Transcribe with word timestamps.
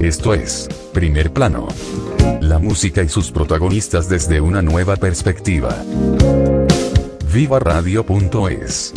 Esto 0.00 0.32
es 0.32 0.66
Primer 0.94 1.30
Plano. 1.30 1.68
La 2.40 2.58
música 2.58 3.02
y 3.02 3.10
sus 3.10 3.30
protagonistas 3.30 4.08
desde 4.08 4.40
una 4.40 4.62
nueva 4.62 4.96
perspectiva. 4.96 5.76
Vivaradio.es 7.30 8.94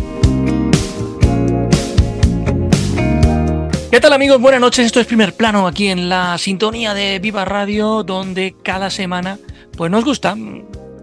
¿Qué 3.91 3.99
tal 3.99 4.13
amigos? 4.13 4.39
Buenas 4.39 4.61
noches, 4.61 4.85
esto 4.85 5.01
es 5.01 5.05
Primer 5.05 5.33
Plano 5.33 5.67
aquí 5.67 5.89
en 5.89 6.07
la 6.07 6.37
sintonía 6.37 6.93
de 6.93 7.19
Viva 7.19 7.43
Radio, 7.43 8.03
donde 8.03 8.55
cada 8.63 8.89
semana 8.89 9.39
pues 9.75 9.91
nos 9.91 10.05
gusta 10.05 10.37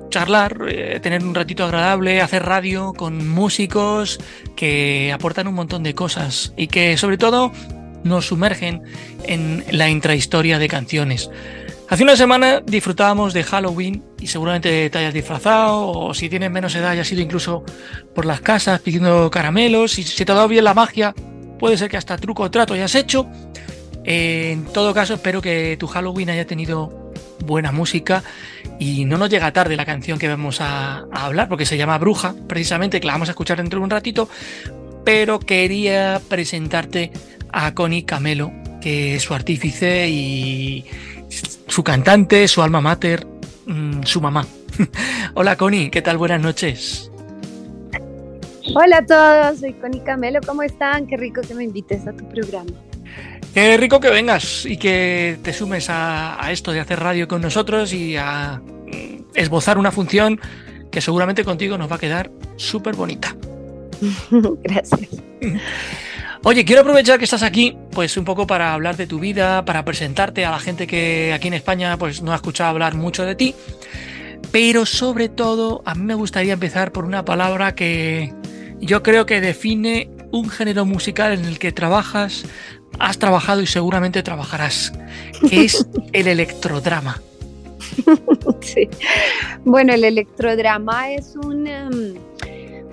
charlar, 0.08 0.62
eh, 0.66 0.98
tener 1.02 1.22
un 1.22 1.34
ratito 1.34 1.64
agradable, 1.64 2.22
hacer 2.22 2.46
radio 2.46 2.94
con 2.94 3.28
músicos 3.28 4.18
que 4.56 5.12
aportan 5.12 5.46
un 5.46 5.54
montón 5.54 5.82
de 5.82 5.94
cosas 5.94 6.54
y 6.56 6.68
que 6.68 6.96
sobre 6.96 7.18
todo 7.18 7.52
nos 8.04 8.26
sumergen 8.26 8.82
en 9.24 9.64
la 9.70 9.88
intrahistoria 9.88 10.58
de 10.58 10.68
canciones. 10.68 11.30
Hace 11.90 12.04
una 12.04 12.14
semana 12.14 12.60
disfrutábamos 12.60 13.34
de 13.34 13.42
Halloween 13.42 14.04
y 14.20 14.28
seguramente 14.28 14.88
te 14.90 14.98
hayas 14.98 15.12
disfrazado 15.12 15.88
o 15.88 16.14
si 16.14 16.28
tienes 16.28 16.48
menos 16.48 16.72
edad 16.76 16.94
ya 16.94 17.00
has 17.00 17.10
ido 17.10 17.20
incluso 17.20 17.64
por 18.14 18.26
las 18.26 18.40
casas 18.40 18.80
pidiendo 18.80 19.28
caramelos 19.28 19.90
si 19.90 20.04
te 20.24 20.30
ha 20.30 20.36
dado 20.36 20.46
bien 20.46 20.62
la 20.62 20.72
magia 20.72 21.12
puede 21.58 21.76
ser 21.76 21.90
que 21.90 21.96
hasta 21.96 22.16
truco 22.16 22.44
o 22.44 22.50
trato 22.50 22.74
hayas 22.74 22.94
hecho. 22.94 23.26
en 24.04 24.66
todo 24.66 24.94
caso 24.94 25.14
espero 25.14 25.42
que 25.42 25.76
tu 25.80 25.88
Halloween 25.88 26.30
haya 26.30 26.46
tenido 26.46 27.12
buena 27.44 27.72
música 27.72 28.22
y 28.78 29.04
no 29.04 29.18
nos 29.18 29.28
llega 29.28 29.52
tarde 29.52 29.74
la 29.74 29.84
canción 29.84 30.16
que 30.16 30.28
vamos 30.28 30.60
a, 30.60 31.06
a 31.10 31.24
hablar 31.26 31.48
porque 31.48 31.66
se 31.66 31.76
llama 31.76 31.98
Bruja 31.98 32.36
precisamente 32.46 33.00
que 33.00 33.08
la 33.08 33.14
vamos 33.14 33.30
a 33.30 33.32
escuchar 33.32 33.56
dentro 33.56 33.80
de 33.80 33.84
un 33.84 33.90
ratito 33.90 34.28
pero 35.04 35.40
quería 35.40 36.20
presentarte 36.28 37.10
a 37.52 37.74
Connie 37.74 38.04
Camelo 38.04 38.52
que 38.80 39.16
es 39.16 39.22
su 39.22 39.34
artífice 39.34 40.08
y 40.08 40.84
su 41.68 41.84
cantante, 41.84 42.48
su 42.48 42.62
alma 42.62 42.80
mater, 42.80 43.26
mmm, 43.66 44.02
su 44.02 44.20
mamá. 44.20 44.46
Hola 45.34 45.56
Connie, 45.56 45.90
¿qué 45.90 46.02
tal? 46.02 46.16
Buenas 46.16 46.40
noches. 46.40 47.10
Hola 48.74 48.98
a 48.98 49.06
todos, 49.06 49.60
soy 49.60 49.74
Connie 49.74 50.00
Camelo, 50.00 50.40
¿cómo 50.46 50.62
están? 50.62 51.06
Qué 51.06 51.16
rico 51.16 51.40
que 51.42 51.54
me 51.54 51.64
invites 51.64 52.06
a 52.06 52.12
tu 52.12 52.28
programa. 52.28 52.70
Qué 53.52 53.76
rico 53.76 53.98
que 53.98 54.10
vengas 54.10 54.64
y 54.64 54.76
que 54.76 55.38
te 55.42 55.52
sumes 55.52 55.90
a, 55.90 56.42
a 56.42 56.52
esto 56.52 56.72
de 56.72 56.80
hacer 56.80 57.00
radio 57.00 57.26
con 57.26 57.42
nosotros 57.42 57.92
y 57.92 58.16
a 58.16 58.60
mm, 58.62 59.24
esbozar 59.34 59.76
una 59.76 59.90
función 59.90 60.40
que 60.90 61.00
seguramente 61.00 61.44
contigo 61.44 61.76
nos 61.76 61.90
va 61.90 61.96
a 61.96 61.98
quedar 61.98 62.30
súper 62.56 62.94
bonita. 62.94 63.36
Gracias. 64.62 65.00
Oye, 66.42 66.64
quiero 66.64 66.80
aprovechar 66.80 67.18
que 67.18 67.24
estás 67.24 67.42
aquí, 67.42 67.76
pues 67.92 68.16
un 68.16 68.24
poco 68.24 68.46
para 68.46 68.72
hablar 68.72 68.96
de 68.96 69.06
tu 69.06 69.20
vida, 69.20 69.62
para 69.66 69.84
presentarte 69.84 70.46
a 70.46 70.50
la 70.50 70.58
gente 70.58 70.86
que 70.86 71.34
aquí 71.34 71.48
en 71.48 71.54
España 71.54 71.98
pues 71.98 72.22
no 72.22 72.32
ha 72.32 72.36
escuchado 72.36 72.70
hablar 72.70 72.94
mucho 72.94 73.24
de 73.24 73.34
ti. 73.34 73.54
Pero 74.50 74.86
sobre 74.86 75.28
todo, 75.28 75.82
a 75.84 75.94
mí 75.94 76.02
me 76.02 76.14
gustaría 76.14 76.54
empezar 76.54 76.92
por 76.92 77.04
una 77.04 77.26
palabra 77.26 77.74
que 77.74 78.32
yo 78.78 79.02
creo 79.02 79.26
que 79.26 79.42
define 79.42 80.10
un 80.32 80.48
género 80.48 80.86
musical 80.86 81.34
en 81.34 81.44
el 81.44 81.58
que 81.58 81.72
trabajas, 81.72 82.46
has 82.98 83.18
trabajado 83.18 83.60
y 83.60 83.66
seguramente 83.66 84.22
trabajarás, 84.22 84.94
que 85.46 85.64
es 85.66 85.86
el 86.14 86.26
electrodrama. 86.26 87.20
Sí. 88.62 88.88
Bueno, 89.64 89.92
el 89.92 90.04
electrodrama 90.04 91.10
es 91.12 91.36
un... 91.36 91.68
Um 91.68 92.29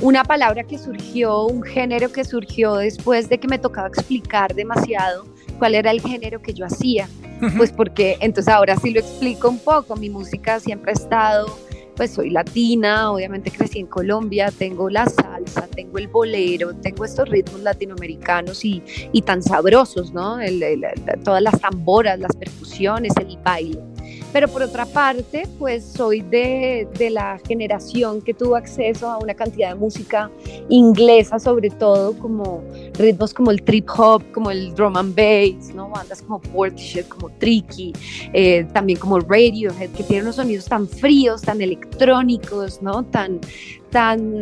una 0.01 0.23
palabra 0.23 0.63
que 0.63 0.77
surgió, 0.77 1.45
un 1.45 1.63
género 1.63 2.11
que 2.11 2.23
surgió 2.23 2.75
después 2.75 3.29
de 3.29 3.39
que 3.39 3.47
me 3.47 3.57
tocaba 3.57 3.87
explicar 3.87 4.53
demasiado 4.53 5.25
cuál 5.57 5.75
era 5.75 5.91
el 5.91 6.01
género 6.01 6.41
que 6.41 6.53
yo 6.53 6.65
hacía. 6.65 7.07
Pues 7.55 7.71
porque 7.71 8.17
entonces 8.19 8.51
ahora 8.51 8.75
sí 8.77 8.91
lo 8.91 8.99
explico 8.99 9.49
un 9.49 9.59
poco. 9.59 9.95
Mi 9.95 10.09
música 10.09 10.59
siempre 10.59 10.91
ha 10.91 10.93
estado, 10.93 11.55
pues 11.95 12.11
soy 12.11 12.29
latina, 12.29 13.11
obviamente 13.11 13.51
crecí 13.51 13.79
en 13.79 13.87
Colombia, 13.87 14.51
tengo 14.51 14.89
la 14.89 15.07
salsa, 15.07 15.67
tengo 15.67 15.97
el 15.97 16.07
bolero, 16.07 16.75
tengo 16.75 17.05
estos 17.05 17.29
ritmos 17.29 17.61
latinoamericanos 17.61 18.63
y, 18.65 18.83
y 19.11 19.21
tan 19.21 19.41
sabrosos, 19.41 20.13
¿no? 20.13 20.39
El, 20.39 20.61
el, 20.63 20.85
todas 21.23 21.41
las 21.41 21.59
tamboras, 21.59 22.19
las 22.19 22.35
percusiones, 22.35 23.13
el 23.17 23.37
baile. 23.43 23.79
Pero 24.33 24.47
por 24.47 24.61
otra 24.61 24.85
parte, 24.85 25.47
pues 25.57 25.85
soy 25.85 26.21
de, 26.21 26.87
de, 26.97 27.09
la 27.09 27.39
generación 27.47 28.21
que 28.21 28.33
tuvo 28.33 28.55
acceso 28.55 29.09
a 29.09 29.17
una 29.17 29.33
cantidad 29.33 29.69
de 29.69 29.75
música 29.75 30.29
inglesa, 30.69 31.39
sobre 31.39 31.69
todo 31.69 32.13
como 32.17 32.63
ritmos 32.97 33.33
como 33.33 33.51
el 33.51 33.61
trip 33.63 33.87
hop, 33.97 34.23
como 34.33 34.51
el 34.51 34.73
drum 34.75 34.97
and 34.97 35.15
bass, 35.15 35.73
¿no? 35.73 35.89
bandas 35.89 36.21
como 36.21 36.39
Portishead, 36.39 37.05
como 37.05 37.29
Tricky, 37.29 37.93
eh, 38.33 38.65
también 38.73 38.99
como 38.99 39.19
Radiohead, 39.19 39.89
que 39.91 40.03
tienen 40.03 40.25
unos 40.25 40.35
sonidos 40.35 40.65
tan 40.65 40.87
fríos, 40.87 41.41
tan 41.41 41.61
electrónicos, 41.61 42.81
¿no? 42.81 43.03
tan, 43.03 43.39
tan, 43.89 44.41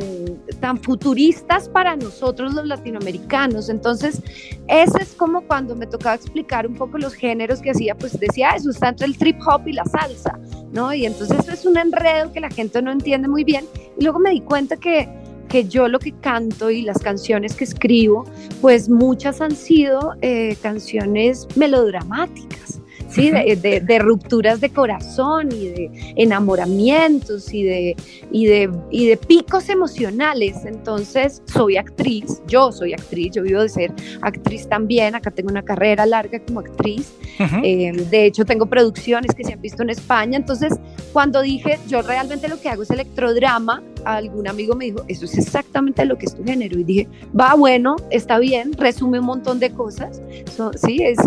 tan 0.59 0.77
futuristas 0.81 1.69
para 1.69 1.95
nosotros 1.95 2.53
los 2.53 2.65
latinoamericanos. 2.65 3.69
Entonces, 3.69 4.21
ese 4.67 5.01
es 5.01 5.13
como 5.13 5.41
cuando 5.41 5.75
me 5.75 5.87
tocaba 5.87 6.15
explicar 6.15 6.67
un 6.67 6.75
poco 6.75 6.97
los 6.97 7.13
géneros 7.13 7.61
que 7.61 7.71
hacía, 7.71 7.95
pues 7.95 8.19
decía, 8.19 8.51
eso 8.51 8.69
está 8.69 8.89
entre 8.89 9.07
el 9.07 9.17
trip 9.17 9.39
hop 9.45 9.67
y 9.67 9.73
la 9.73 9.85
salsa, 9.85 10.39
¿no? 10.71 10.93
Y 10.93 11.05
entonces 11.05 11.39
eso 11.39 11.51
es 11.51 11.65
un 11.65 11.77
enredo 11.77 12.31
que 12.31 12.39
la 12.39 12.49
gente 12.49 12.81
no 12.81 12.91
entiende 12.91 13.27
muy 13.27 13.43
bien. 13.43 13.65
Y 13.99 14.03
luego 14.03 14.19
me 14.19 14.31
di 14.31 14.41
cuenta 14.41 14.77
que, 14.77 15.07
que 15.49 15.65
yo 15.65 15.87
lo 15.87 15.99
que 15.99 16.11
canto 16.19 16.69
y 16.69 16.81
las 16.81 16.99
canciones 16.99 17.55
que 17.55 17.63
escribo, 17.63 18.25
pues 18.61 18.89
muchas 18.89 19.41
han 19.41 19.55
sido 19.55 20.13
eh, 20.21 20.55
canciones 20.61 21.47
melodramáticas. 21.55 22.74
¿Sí? 23.15 23.31
De, 23.31 23.55
de, 23.55 23.79
de, 23.79 23.99
rupturas 23.99 24.61
de 24.61 24.69
corazón 24.69 25.49
y 25.51 25.67
de 25.67 25.91
enamoramientos 26.15 27.53
y 27.53 27.63
de, 27.63 27.95
y, 28.31 28.45
de, 28.45 28.69
y 28.91 29.07
de 29.07 29.17
picos 29.17 29.69
emocionales. 29.69 30.65
Entonces, 30.65 31.41
soy 31.45 31.77
actriz, 31.77 32.41
yo 32.47 32.71
soy 32.71 32.93
actriz, 32.93 33.31
yo 33.33 33.43
vivo 33.43 33.61
de 33.61 33.69
ser 33.69 33.93
actriz 34.21 34.67
también, 34.67 35.15
acá 35.15 35.31
tengo 35.31 35.49
una 35.49 35.63
carrera 35.63 36.05
larga 36.05 36.39
como 36.39 36.59
actriz, 36.59 37.13
uh 37.39 37.43
-huh. 37.43 37.61
eh, 37.63 38.05
de 38.09 38.25
hecho 38.25 38.45
tengo 38.45 38.65
producciones 38.65 39.33
que 39.33 39.43
se 39.43 39.53
han 39.53 39.61
visto 39.61 39.83
en 39.83 39.89
España, 39.89 40.37
entonces 40.37 40.73
cuando 41.13 41.41
dije, 41.41 41.79
yo 41.87 42.01
realmente 42.01 42.47
lo 42.47 42.59
que 42.59 42.69
hago 42.69 42.83
es 42.83 42.91
electrodrama, 42.91 43.81
algún 44.05 44.47
amigo 44.47 44.75
me 44.75 44.85
dijo, 44.85 45.03
eso 45.07 45.25
es 45.25 45.37
exactamente 45.37 46.05
lo 46.05 46.17
que 46.17 46.27
es 46.27 46.35
tu 46.35 46.43
género. 46.43 46.79
Y 46.79 46.83
dije, 46.83 47.07
va, 47.37 47.53
bueno, 47.55 47.95
está 48.11 48.39
bien, 48.39 48.73
resume 48.73 49.19
un 49.19 49.25
montón 49.25 49.59
de 49.59 49.71
cosas. 49.71 50.21
So, 50.55 50.71
sí, 50.73 51.01
es, 51.03 51.17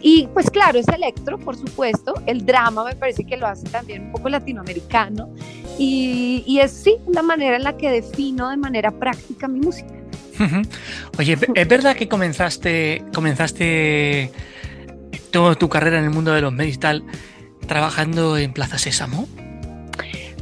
y 0.00 0.28
pues 0.32 0.50
claro, 0.50 0.78
es 0.78 0.88
electro, 0.88 1.38
por 1.38 1.56
supuesto. 1.56 2.14
El 2.26 2.44
drama 2.44 2.84
me 2.84 2.96
parece 2.96 3.24
que 3.24 3.36
lo 3.36 3.46
hace 3.46 3.68
también 3.68 4.06
un 4.06 4.12
poco 4.12 4.28
latinoamericano. 4.28 5.30
Y, 5.78 6.42
y 6.46 6.60
es 6.60 6.70
sí, 6.72 6.96
la 7.08 7.22
manera 7.22 7.56
en 7.56 7.64
la 7.64 7.76
que 7.76 7.90
defino 7.90 8.50
de 8.50 8.56
manera 8.56 8.90
práctica 8.90 9.48
mi 9.48 9.60
música. 9.60 9.92
Oye, 11.18 11.38
¿es 11.54 11.68
verdad 11.68 11.94
que 11.94 12.08
comenzaste, 12.08 13.04
comenzaste 13.14 14.32
toda 15.30 15.54
tu 15.54 15.68
carrera 15.68 15.98
en 15.98 16.04
el 16.04 16.10
mundo 16.10 16.32
de 16.32 16.40
los 16.40 16.52
medios 16.52 16.76
y 16.76 16.78
tal 16.78 17.04
trabajando 17.66 18.36
en 18.36 18.52
Plaza 18.52 18.78
Sésamo? 18.78 19.28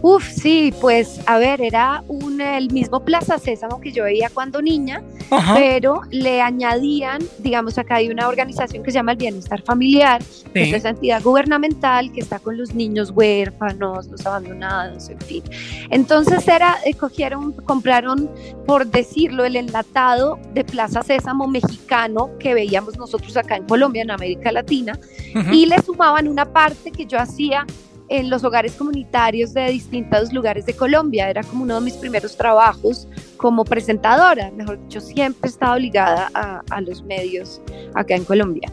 Uf, 0.03 0.29
sí, 0.29 0.75
pues 0.81 1.21
a 1.27 1.39
ver, 1.39 1.61
era 1.61 2.03
un, 2.09 2.41
el 2.41 2.73
mismo 2.73 3.05
Plaza 3.05 3.39
Sésamo 3.39 3.81
que 3.81 3.93
yo 3.93 4.03
veía 4.03 4.31
cuando 4.31 4.61
niña, 4.61 5.01
Ajá. 5.31 5.55
pero 5.55 6.03
le 6.11 6.41
añadían, 6.41 7.23
digamos, 7.39 7.79
acá 7.79 7.97
hay 7.97 8.09
una 8.09 8.27
organización 8.27 8.83
que 8.83 8.91
se 8.91 8.97
llama 8.97 9.13
el 9.13 9.19
Bienestar 9.19 9.63
Familiar, 9.63 10.21
sí. 10.23 10.45
que 10.53 10.63
es 10.65 10.73
esa 10.75 10.89
entidad 10.89 11.23
gubernamental 11.23 12.11
que 12.11 12.21
está 12.21 12.41
con 12.41 12.59
los 12.59 12.75
niños 12.75 13.13
huérfanos, 13.15 14.07
los 14.09 14.27
abandonados, 14.27 15.09
en 15.09 15.21
fin. 15.21 15.45
Entonces 15.91 16.49
era, 16.49 16.79
eh, 16.85 16.95
cogieron, 16.95 17.53
compraron, 17.53 18.29
por 18.67 18.87
decirlo, 18.87 19.45
el 19.45 19.55
enlatado 19.55 20.37
de 20.53 20.65
Plaza 20.65 21.03
Sésamo 21.03 21.47
mexicano 21.47 22.31
que 22.41 22.55
veíamos 22.55 22.99
nosotros 22.99 23.37
acá 23.37 23.55
en 23.55 23.67
Colombia, 23.67 24.03
en 24.03 24.11
América 24.11 24.51
Latina, 24.51 24.99
-huh. 25.35 25.55
y 25.55 25.67
le 25.67 25.81
sumaban 25.81 26.27
una 26.27 26.53
parte 26.53 26.91
que 26.91 27.07
yo 27.07 27.21
hacía 27.21 27.67
en 28.13 28.29
los 28.29 28.45
hogares 28.45 28.73
comunitarios 28.75 29.55
de 29.55 29.71
distintos 29.71 30.35
lugares 30.35 30.67
de 30.67 30.75
Colombia. 30.75 31.31
Era 31.31 31.43
como 31.43 31.65
uno 31.65 31.77
de 31.77 31.81
mis 31.81 31.95
primeros 31.95 32.37
trabajos 32.37 33.09
como 33.39 33.65
presentadora. 33.65 34.51
Mejor 34.51 34.79
dicho, 34.83 35.01
siempre 35.01 35.49
he 35.49 35.51
estado 35.51 35.79
ligada 35.79 36.31
a, 36.35 36.81
los 36.83 37.03
medios 37.05 37.63
acá 37.95 38.15
en 38.15 38.25
Colombia. 38.25 38.71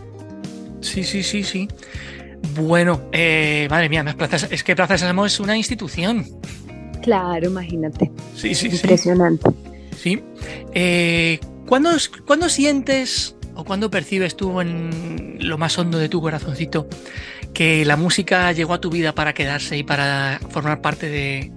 Sí, 0.82 1.06
sí, 1.06 1.24
sí, 1.24 1.44
sí. 1.44 1.70
Bueno, 2.56 3.02
eh, 3.14 3.68
madre 3.70 3.88
mía, 3.88 4.04
es 4.52 4.64
que 4.64 4.76
Plaza 4.76 4.98
Sésamo 4.98 5.26
es 5.26 5.40
una 5.40 5.56
institución. 5.56 6.26
Claro, 7.02 7.48
imagínate. 7.48 8.12
Sí, 8.36 8.54
sí, 8.54 8.68
Impresionante. 8.68 9.50
Sí. 9.96 10.22
Eh, 10.74 11.40
¿cuándo, 11.66 11.92
¿Cuándo 12.28 12.50
sientes 12.50 13.38
o 13.56 13.64
cuándo 13.64 13.90
percibes 13.90 14.36
tú 14.36 14.60
en 14.60 15.38
lo 15.40 15.58
más 15.58 15.78
hondo 15.78 15.98
de 15.98 16.10
tu 16.10 16.22
corazoncito 16.22 16.88
que 17.54 17.86
la 17.86 17.98
música 17.98 18.52
llegó 18.52 18.74
a 18.74 18.82
tu 18.82 18.90
vida 18.90 19.14
para 19.14 19.34
quedarse 19.34 19.78
y 19.78 19.84
para 19.84 20.40
formar 20.50 20.82
parte 20.82 21.10
de, 21.10 21.52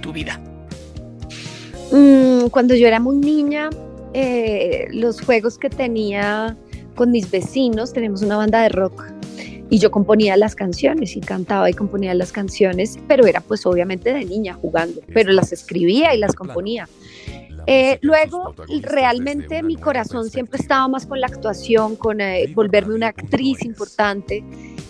tu 0.00 0.12
vida? 0.12 0.40
Mm, 1.92 2.48
cuando 2.48 2.74
yo 2.74 2.86
era 2.86 3.00
muy 3.00 3.16
niña, 3.16 3.70
eh, 4.14 4.86
los 4.90 5.20
juegos 5.20 5.58
que 5.58 5.70
tenía 5.70 6.56
con 6.94 7.10
mis 7.10 7.30
vecinos, 7.30 7.92
tenemos 7.92 8.22
una 8.22 8.36
banda 8.36 8.62
de 8.62 8.68
rock 8.70 9.04
y 9.70 9.78
yo 9.78 9.90
componía 9.90 10.36
las 10.36 10.54
canciones 10.54 11.16
y 11.16 11.20
cantaba 11.20 11.68
y 11.70 11.74
componía 11.74 12.14
las 12.14 12.32
canciones, 12.32 12.98
pero 13.06 13.26
era 13.26 13.40
pues 13.40 13.66
obviamente 13.66 14.12
de 14.12 14.24
niña 14.24 14.54
jugando, 14.54 15.00
pero 15.12 15.32
las 15.32 15.52
escribía 15.52 16.14
y 16.14 16.18
las 16.18 16.34
componía. 16.34 16.88
Eh, 17.66 17.98
luego, 18.00 18.54
realmente 18.80 19.62
mi 19.62 19.76
corazón 19.76 20.30
siempre 20.30 20.58
estaba 20.58 20.88
más 20.88 21.04
con 21.04 21.20
la 21.20 21.26
actuación, 21.26 21.96
con 21.96 22.22
eh, 22.22 22.50
volverme 22.54 22.94
una 22.94 23.08
actriz 23.08 23.62
importante 23.62 24.42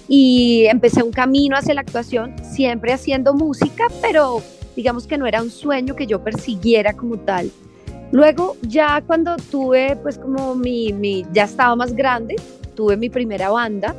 y 0.08 0.64
empecé 0.66 1.02
un 1.02 1.12
camino 1.12 1.56
hacia 1.56 1.74
la 1.74 1.82
actuación, 1.82 2.34
siempre 2.42 2.92
haciendo 2.92 3.34
música, 3.34 3.88
pero 4.00 4.42
digamos 4.74 5.06
que 5.06 5.18
no 5.18 5.26
era 5.26 5.42
un 5.42 5.50
sueño 5.50 5.94
que 5.94 6.06
yo 6.06 6.24
persiguiera 6.24 6.94
como 6.94 7.18
tal. 7.18 7.50
Luego, 8.10 8.56
ya 8.62 9.02
cuando 9.06 9.36
tuve, 9.36 9.96
pues 9.96 10.18
como 10.18 10.54
mi, 10.54 10.92
mi 10.94 11.26
ya 11.32 11.44
estaba 11.44 11.76
más 11.76 11.94
grande, 11.94 12.36
tuve 12.74 12.96
mi 12.96 13.10
primera 13.10 13.50
banda 13.50 13.94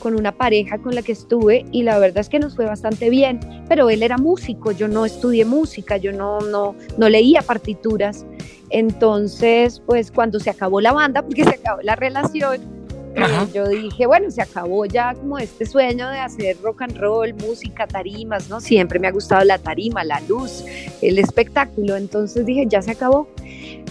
con 0.00 0.16
una 0.16 0.32
pareja 0.32 0.78
con 0.78 0.96
la 0.96 1.02
que 1.02 1.12
estuve 1.12 1.64
y 1.70 1.84
la 1.84 1.96
verdad 2.00 2.18
es 2.18 2.28
que 2.28 2.40
nos 2.40 2.56
fue 2.56 2.64
bastante 2.64 3.08
bien, 3.08 3.38
pero 3.68 3.88
él 3.88 4.02
era 4.02 4.18
músico, 4.18 4.72
yo 4.72 4.88
no 4.88 5.06
estudié 5.06 5.44
música, 5.44 5.96
yo 5.96 6.12
no, 6.12 6.40
no, 6.40 6.74
no 6.98 7.08
leía 7.08 7.40
partituras. 7.42 8.26
Entonces, 8.70 9.80
pues 9.86 10.10
cuando 10.10 10.40
se 10.40 10.50
acabó 10.50 10.80
la 10.80 10.92
banda, 10.92 11.22
porque 11.22 11.44
se 11.44 11.50
acabó 11.50 11.82
la 11.82 11.94
relación, 11.94 12.81
eh, 13.14 13.48
yo 13.54 13.68
dije, 13.68 14.06
bueno, 14.06 14.30
se 14.30 14.42
acabó 14.42 14.86
ya 14.86 15.14
como 15.14 15.38
este 15.38 15.66
sueño 15.66 16.08
de 16.08 16.18
hacer 16.18 16.56
rock 16.62 16.82
and 16.82 16.96
roll, 16.96 17.34
música, 17.34 17.86
tarimas, 17.86 18.48
¿no? 18.48 18.60
Siempre 18.60 18.98
me 18.98 19.08
ha 19.08 19.12
gustado 19.12 19.44
la 19.44 19.58
tarima, 19.58 20.04
la 20.04 20.20
luz, 20.28 20.64
el 21.00 21.18
espectáculo. 21.18 21.96
Entonces 21.96 22.46
dije, 22.46 22.66
ya 22.68 22.82
se 22.82 22.92
acabó. 22.92 23.28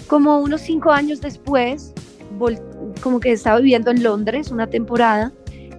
Como 0.07 0.39
unos 0.39 0.61
cinco 0.61 0.91
años 0.91 1.21
después, 1.21 1.93
como 3.01 3.19
que 3.19 3.31
estaba 3.31 3.57
viviendo 3.59 3.91
en 3.91 4.03
Londres 4.03 4.51
una 4.51 4.67
temporada 4.67 5.31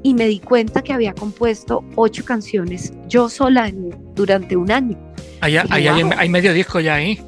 y 0.02 0.14
me 0.14 0.26
di 0.26 0.38
cuenta 0.38 0.82
que 0.82 0.92
había 0.92 1.12
compuesto 1.12 1.84
ocho 1.96 2.24
canciones 2.24 2.92
yo 3.08 3.28
sola 3.28 3.70
durante 4.14 4.56
un 4.56 4.70
año. 4.70 4.98
Hay, 5.40 5.56
hay, 5.56 6.28
medio 6.28 6.52
disco 6.52 6.80
ya 6.80 6.94
ahí. 6.96 7.20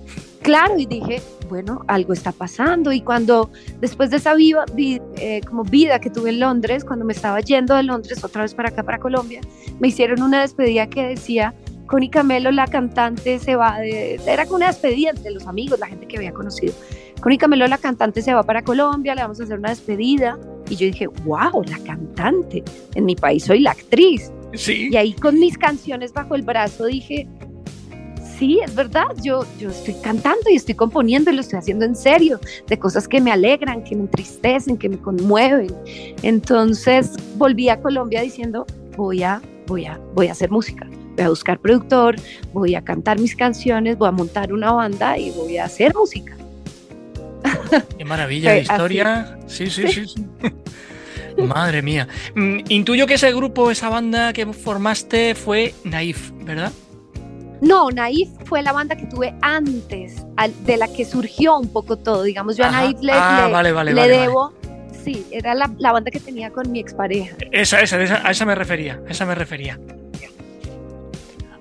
Claro, 0.43 0.79
y 0.79 0.87
dije, 0.87 1.21
bueno, 1.55 1.85
algo 1.87 2.13
está 2.13 2.33
pasando. 2.33 2.91
Y 2.91 3.01
cuando, 3.01 3.49
después 3.81 4.11
de 4.11 4.17
esa 4.17 4.35
viva, 4.35 4.65
eh, 4.77 5.41
como 5.47 5.63
vida 5.63 6.01
que 6.01 6.11
tuve 6.11 6.31
en 6.31 6.41
Londres, 6.41 6.85
cuando 6.85 7.05
me 7.05 7.13
estaba 7.13 7.39
yendo 7.39 7.77
de 7.77 7.85
Londres 7.85 8.25
otra 8.25 8.43
vez 8.43 8.55
para 8.55 8.71
acá, 8.71 8.83
para 8.83 8.99
Colombia, 8.99 9.41
me 9.79 9.87
hicieron 9.87 10.21
una 10.21 10.41
despedida 10.41 10.89
que 10.89 11.07
decía, 11.07 11.55
Connie 11.87 12.11
Camelo, 12.11 12.51
la 12.51 12.67
cantante, 12.67 13.39
se 13.39 13.55
va 13.55 13.79
de... 13.79 14.21
Era 14.27 14.47
como 14.47 14.57
una 14.57 14.67
despedida 14.67 15.13
de 15.13 15.31
los 15.31 15.47
amigos, 15.47 15.79
la 15.79 15.87
gente 15.87 16.09
que 16.09 16.17
había 16.17 16.33
conocido. 16.33 16.75
Connie 17.21 17.39
Camelo, 17.39 17.69
la 17.69 17.79
cantante, 17.79 18.21
se 18.21 18.35
va 18.35 18.43
para 18.43 18.63
Colombia, 18.63 19.15
le 19.15 19.23
vamos 19.23 19.39
a 19.39 19.45
hacer 19.45 19.57
una 19.57 19.69
despedida. 19.69 20.37
Y 20.69 20.75
yo 20.75 20.87
dije, 20.87 21.07
wow, 21.25 21.63
la 21.71 21.79
cantante. 21.87 22.65
En 22.97 23.05
mi 23.05 23.15
país 23.15 23.45
soy 23.45 23.61
la 23.61 23.71
actriz. 23.71 24.33
Sí. 24.55 24.89
Y 24.91 24.97
ahí 24.97 25.13
con 25.13 25.39
mis 25.39 25.57
canciones 25.57 26.13
bajo 26.13 26.35
el 26.35 26.43
brazo 26.43 26.87
dije, 26.87 27.29
sí, 28.39 28.61
es 28.65 28.75
verdad, 28.75 29.07
yo, 29.23 29.45
yo 29.59 29.71
estoy 29.71 29.95
cantando 30.03 30.51
y 30.51 30.57
estoy 30.57 30.75
componiendo 30.75 31.31
y 31.31 31.35
lo 31.35 31.41
estoy 31.41 31.59
haciendo 31.59 31.85
en 31.85 31.97
serio, 31.97 32.41
de 32.67 32.79
cosas 32.79 33.09
que 33.09 33.21
me 33.21 33.31
alegran, 33.31 33.85
que 33.85 33.95
me 33.95 34.03
entristecen, 34.03 34.77
que 34.77 34.89
me 34.89 34.99
conmueven. 34.99 35.75
Entonces 36.23 37.13
volví 37.37 37.69
a 37.69 37.81
Colombia 37.81 38.21
diciendo, 38.23 38.67
voy 38.97 39.23
a, 39.23 39.41
voy 39.67 39.87
a, 39.87 39.99
voy 40.15 40.29
a 40.29 40.33
hacer 40.33 40.51
música. 40.51 40.87
Voy 41.17 41.25
a 41.25 41.29
buscar 41.29 41.61
productor, 41.61 42.17
voy 42.53 42.75
a 42.75 42.83
cantar 42.83 43.21
mis 43.21 43.37
canciones, 43.37 43.97
voy 43.97 44.09
a 44.09 44.13
montar 44.13 44.53
una 44.53 44.73
banda 44.73 45.17
y 45.17 45.31
voy 45.31 45.59
a 45.59 45.67
hacer 45.67 45.95
música. 45.95 46.37
Qué 47.97 48.05
maravilla 48.05 48.53
de 48.53 48.61
historia. 48.63 49.39
Sí, 49.47 49.71
sí, 49.71 49.87
sí. 49.87 50.07
sí. 50.07 50.27
Madre 51.43 51.83
mía. 51.83 52.09
Mm, 52.35 52.61
intuyo 52.69 53.07
que 53.07 53.15
ese 53.15 53.33
grupo, 53.33 53.71
esa 53.71 53.89
banda 53.89 54.33
que 54.33 54.47
formaste 54.53 55.35
fue 55.35 55.75
Naif, 55.85 56.31
¿verdad? 56.45 56.73
No, 57.61 57.91
Naif 57.91 58.29
fue 58.45 58.63
la 58.63 58.73
banda 58.73 58.97
que 58.97 59.07
tuve 59.07 59.35
antes, 59.41 60.25
de 60.67 60.77
la 60.77 60.89
que 60.89 61.05
surgió 61.05 61.59
un 61.59 61.69
poco 61.69 61.97
todo. 61.97 62.23
Digamos, 62.23 62.57
yo 62.57 62.65
a 62.65 62.71
Naif 62.71 63.01
le, 63.01 63.13
ah, 63.13 63.63
debo. 64.07 64.53
Sí, 65.05 65.27
era 65.31 65.55
la, 65.55 65.93
banda 65.93 66.11
que 66.11 66.21
tenía 66.21 66.51
con 66.51 66.71
mi 66.73 66.81
expareja. 66.81 67.37
Esa, 67.53 67.81
esa, 67.81 68.03
esa, 68.03 68.27
a 68.27 68.31
esa 68.31 68.45
me 68.47 68.55
refería, 68.55 69.01
a 69.07 69.11
esa 69.11 69.27
me 69.27 69.35
refería. 69.35 69.79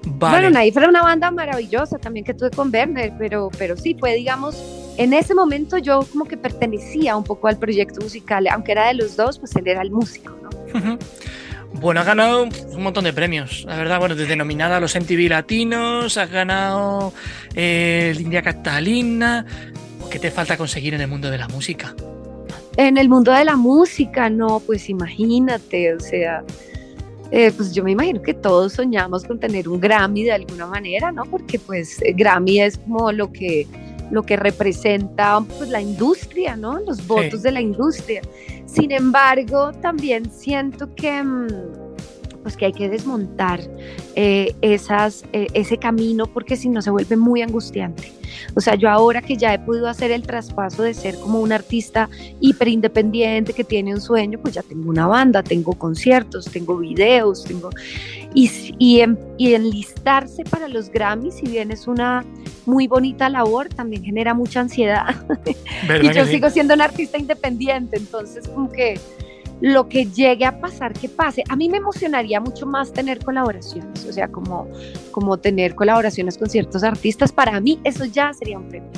Bueno, 0.06 0.50
Naif 0.50 0.76
era 0.78 0.88
una 0.88 1.02
banda 1.02 1.32
maravillosa 1.32 1.98
también 1.98 2.26
que 2.26 2.34
tuve 2.34 2.52
con 2.52 2.74
Werner, 2.74 3.14
pero, 3.18 3.50
pero 3.58 3.76
sí, 3.76 3.96
fue, 4.00 4.16
digamos, 4.16 4.56
en 4.98 5.14
ese 5.14 5.34
momento 5.34 5.78
yo 5.78 6.06
como 6.12 6.26
que 6.26 6.38
pertenecía 6.38 7.16
un 7.16 7.24
poco 7.24 7.48
al 7.48 7.58
proyecto 7.58 8.02
musical, 8.02 8.48
aunque 8.48 8.74
era 8.74 8.88
de 8.88 8.94
los 8.96 9.16
dos, 9.16 9.40
pues 9.40 9.56
él 9.56 9.68
era 9.68 9.82
el 9.82 9.92
músico, 9.92 10.36
¿no? 10.42 10.98
Bueno, 11.74 12.00
has 12.00 12.06
ganado 12.06 12.44
un 12.44 12.84
montón 12.84 13.04
de 13.04 13.14
premios, 13.14 13.66
la 13.66 13.76
verdad. 13.76 14.00
Bueno, 14.00 14.16
desde 14.16 14.36
nominada 14.36 14.78
a 14.78 14.80
los 14.80 14.96
MTV 14.96 15.30
Latinos, 15.30 16.18
has 16.18 16.30
ganado 16.30 17.14
eh, 17.56 18.16
India 18.20 18.42
Catalina. 18.42 19.46
¿Qué 20.10 20.20
te 20.20 20.32
falta 20.32 20.58
conseguir 20.58 20.94
en 20.94 21.02
el 21.02 21.08
mundo 21.08 21.30
de 21.30 21.38
la 21.38 21.48
música? 21.48 21.96
En 22.78 22.98
el 22.98 23.10
mundo 23.10 23.32
de 23.32 23.46
la 23.46 23.56
música, 23.56 24.30
no, 24.30 24.60
pues 24.60 24.90
imagínate, 24.90 25.94
o 25.94 26.00
sea, 26.00 26.44
eh, 27.32 27.52
pues 27.56 27.74
yo 27.74 27.84
me 27.84 27.92
imagino 27.92 28.22
que 28.22 28.34
todos 28.34 28.74
soñamos 28.74 29.24
con 29.26 29.40
tener 29.40 29.68
un 29.68 29.80
Grammy 29.80 30.24
de 30.24 30.34
alguna 30.34 30.68
manera, 30.68 31.12
¿no? 31.12 31.24
Porque 31.26 31.60
pues 31.60 32.00
Grammy 32.16 32.62
es 32.62 32.78
como 32.78 33.12
lo 33.12 33.32
que 33.32 33.68
lo 34.12 34.24
que 34.24 34.36
representa 34.36 35.42
pues, 35.58 35.70
la 35.70 35.82
industria, 35.82 36.56
¿no? 36.56 36.80
Los 36.80 37.06
votos 37.06 37.44
de 37.44 37.52
la 37.52 37.62
industria. 37.62 38.22
Sin 38.66 38.92
embargo, 38.92 39.72
también 39.82 40.32
siento 40.32 40.94
que, 40.96 41.24
mm, 41.24 41.48
pues, 42.42 42.58
que 42.58 42.66
hay 42.66 42.74
que 42.74 42.90
desmontar 42.90 43.62
eh, 44.16 44.56
esas, 44.62 45.24
eh, 45.34 45.48
ese 45.54 45.78
camino 45.78 46.28
porque 46.28 46.56
si 46.56 46.70
no 46.70 46.82
se 46.82 46.92
vuelve 46.92 47.16
muy 47.18 47.42
angustiante. 47.42 48.12
O 48.56 48.62
sea, 48.62 48.76
yo 48.76 48.90
ahora 48.90 49.22
que 49.22 49.38
ya 49.38 49.54
he 49.54 49.60
podido 49.60 49.88
hacer 49.88 50.12
el 50.12 50.24
traspaso 50.24 50.84
de 50.84 50.94
ser 50.94 51.18
como 51.20 51.40
un 51.40 51.52
artista 51.52 52.10
hiper 52.40 52.68
independiente 52.68 53.54
que 53.54 53.64
tiene 53.64 53.94
un 53.94 54.02
sueño, 54.02 54.40
pues 54.42 54.54
ya 54.54 54.62
tengo 54.62 54.90
una 54.90 55.08
banda, 55.08 55.44
tengo 55.44 55.74
conciertos, 55.74 56.46
tengo 56.46 56.78
videos, 56.78 57.44
tengo... 57.44 57.70
Y, 58.34 58.50
y, 58.80 59.04
y 59.38 59.54
enlistarse 59.54 60.44
para 60.44 60.68
los 60.68 60.90
Grammys, 60.90 61.36
si 61.36 61.48
bien 61.48 61.72
es 61.72 61.88
una 61.88 62.26
muy 62.66 62.88
bonita 62.88 63.30
labor, 63.30 63.70
también 63.70 64.04
genera 64.04 64.34
mucha 64.34 64.62
ansiedad. 64.62 65.16
y 66.02 66.14
yo 66.14 66.26
sigo 66.26 66.50
siendo 66.50 66.74
un 66.74 66.82
artista 66.82 67.18
independiente, 67.18 67.98
entonces 67.98 68.48
como 68.48 68.72
que 68.72 69.00
lo 69.62 69.88
que 69.88 70.06
llegue 70.06 70.46
a 70.46 70.60
pasar, 70.60 70.94
que 70.94 71.08
pase. 71.08 71.44
A 71.48 71.56
mí 71.56 71.70
me 71.70 71.78
emocionaría 71.78 72.42
mucho 72.42 72.66
más 72.66 72.92
tener 72.92 73.24
colaboraciones, 73.24 74.06
o 74.06 74.12
sea, 74.12 74.28
como, 74.28 74.68
como 75.12 75.38
tener 75.38 75.76
colaboraciones 75.76 76.38
con 76.38 76.50
ciertos 76.50 76.84
artistas. 76.84 77.32
Para 77.32 77.60
mí 77.60 77.80
eso 77.84 78.06
ya 78.06 78.34
sería 78.34 78.58
un 78.58 78.68
premio, 78.68 78.92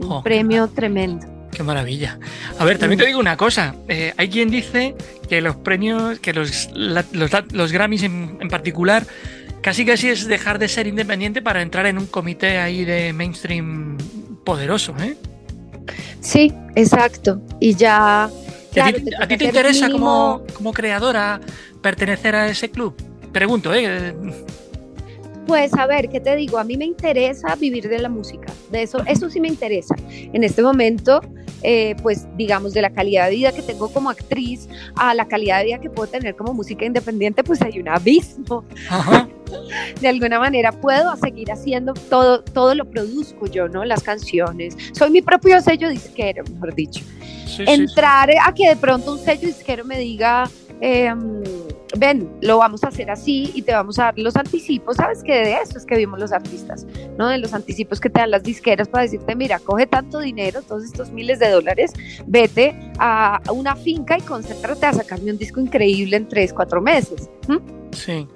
un 0.00 0.12
oh, 0.12 0.22
premio 0.22 0.68
tremendo. 0.68 1.26
Qué 1.52 1.62
maravilla. 1.62 2.18
A 2.58 2.64
ver, 2.64 2.78
también 2.78 2.98
te 2.98 3.06
digo 3.06 3.18
una 3.18 3.36
cosa. 3.36 3.74
Eh, 3.88 4.12
hay 4.16 4.28
quien 4.28 4.50
dice 4.50 4.94
que 5.28 5.40
los 5.40 5.56
premios, 5.56 6.18
que 6.20 6.32
los, 6.32 6.70
los, 6.74 7.72
Grammys 7.72 8.02
en, 8.02 8.38
en 8.40 8.48
particular, 8.48 9.04
casi 9.60 9.84
casi 9.84 10.08
es 10.08 10.26
dejar 10.26 10.58
de 10.58 10.68
ser 10.68 10.86
independiente 10.86 11.42
para 11.42 11.62
entrar 11.62 11.86
en 11.86 11.98
un 11.98 12.06
comité 12.06 12.58
ahí 12.58 12.84
de 12.84 13.12
mainstream 13.12 13.98
poderoso, 14.44 14.94
¿eh? 15.00 15.16
Sí, 16.20 16.52
exacto. 16.74 17.40
Y 17.60 17.74
ya... 17.74 18.24
¿A, 18.24 18.92
ti, 19.26 19.36
te 19.36 19.44
interesa 19.46 19.90
como, 19.90 20.42
como 20.54 20.72
creadora 20.72 21.40
pertenecer 21.82 22.36
a 22.36 22.48
ese 22.48 22.70
club? 22.70 22.94
Pregunto, 23.32 23.74
¿eh? 23.74 24.14
Pues 25.46 25.74
a 25.74 25.86
ver, 25.86 26.08
¿qué 26.08 26.20
te 26.20 26.36
digo? 26.36 26.58
A 26.58 26.64
mí 26.64 26.76
me 26.76 26.84
interesa 26.84 27.56
vivir 27.56 27.88
de 27.88 27.98
la 27.98 28.08
música, 28.08 28.52
de 28.70 28.82
eso, 28.82 29.02
eso 29.06 29.28
sí 29.28 29.40
me 29.40 29.48
interesa. 29.48 29.96
En 30.08 30.44
este 30.44 30.62
momento 30.62 31.20
eh, 31.62 31.94
pues 32.02 32.26
digamos, 32.36 32.72
de 32.72 32.82
la 32.82 32.90
calidad 32.90 33.26
de 33.28 33.36
vida 33.36 33.52
que 33.52 33.62
tengo 33.62 33.92
como 33.92 34.10
actriz 34.10 34.68
a 34.96 35.14
la 35.14 35.26
calidad 35.26 35.58
de 35.58 35.66
vida 35.66 35.80
que 35.80 35.90
puedo 35.90 36.08
tener 36.08 36.36
como 36.36 36.54
música 36.54 36.84
independiente, 36.84 37.44
pues 37.44 37.60
hay 37.62 37.78
un 37.78 37.88
abismo. 37.88 38.64
de 40.00 40.08
alguna 40.08 40.38
manera 40.38 40.72
puedo 40.72 41.14
seguir 41.16 41.50
haciendo 41.50 41.92
todo, 41.94 42.42
todo 42.42 42.74
lo 42.74 42.88
produzco 42.88 43.46
yo, 43.46 43.68
¿no? 43.68 43.84
Las 43.84 44.02
canciones. 44.02 44.76
Soy 44.92 45.10
mi 45.10 45.22
propio 45.22 45.60
sello 45.60 45.88
disquero, 45.88 46.44
mejor 46.52 46.74
dicho. 46.74 47.04
Entrar 47.58 48.30
a 48.44 48.54
que 48.54 48.68
de 48.68 48.76
pronto 48.76 49.12
un 49.12 49.18
sello 49.18 49.48
disquero 49.48 49.84
me 49.84 49.98
diga, 49.98 50.48
em, 50.80 51.42
ven, 51.98 52.30
lo 52.40 52.58
vamos 52.58 52.84
a 52.84 52.88
hacer 52.88 53.10
así 53.10 53.50
y 53.54 53.62
te 53.62 53.72
vamos 53.72 53.98
a 53.98 54.04
dar 54.04 54.18
los 54.18 54.36
anticipos, 54.36 54.96
sabes 54.96 55.22
que 55.22 55.32
de 55.32 55.54
eso 55.54 55.78
es 55.78 55.86
que 55.86 55.96
vimos 55.96 56.18
los 56.20 56.32
artistas, 56.32 56.86
¿no? 57.18 57.28
De 57.28 57.38
los 57.38 57.52
anticipos 57.52 58.00
que 58.00 58.10
te 58.10 58.20
dan 58.20 58.30
las 58.30 58.42
disqueras 58.42 58.88
para 58.88 59.04
decirte, 59.04 59.34
mira, 59.34 59.58
coge 59.58 59.86
tanto 59.86 60.20
dinero, 60.20 60.62
todos 60.62 60.84
estos 60.84 61.10
miles 61.10 61.38
de 61.38 61.50
dólares, 61.50 61.92
vete 62.26 62.74
a 62.98 63.40
una 63.52 63.76
finca 63.76 64.18
y 64.18 64.22
concéntrate 64.22 64.86
a 64.86 64.92
sacarme 64.92 65.32
un 65.32 65.38
disco 65.38 65.60
increíble 65.60 66.16
en 66.16 66.28
tres, 66.28 66.52
cuatro 66.52 66.80
meses. 66.80 67.28
Sí. 67.92 68.26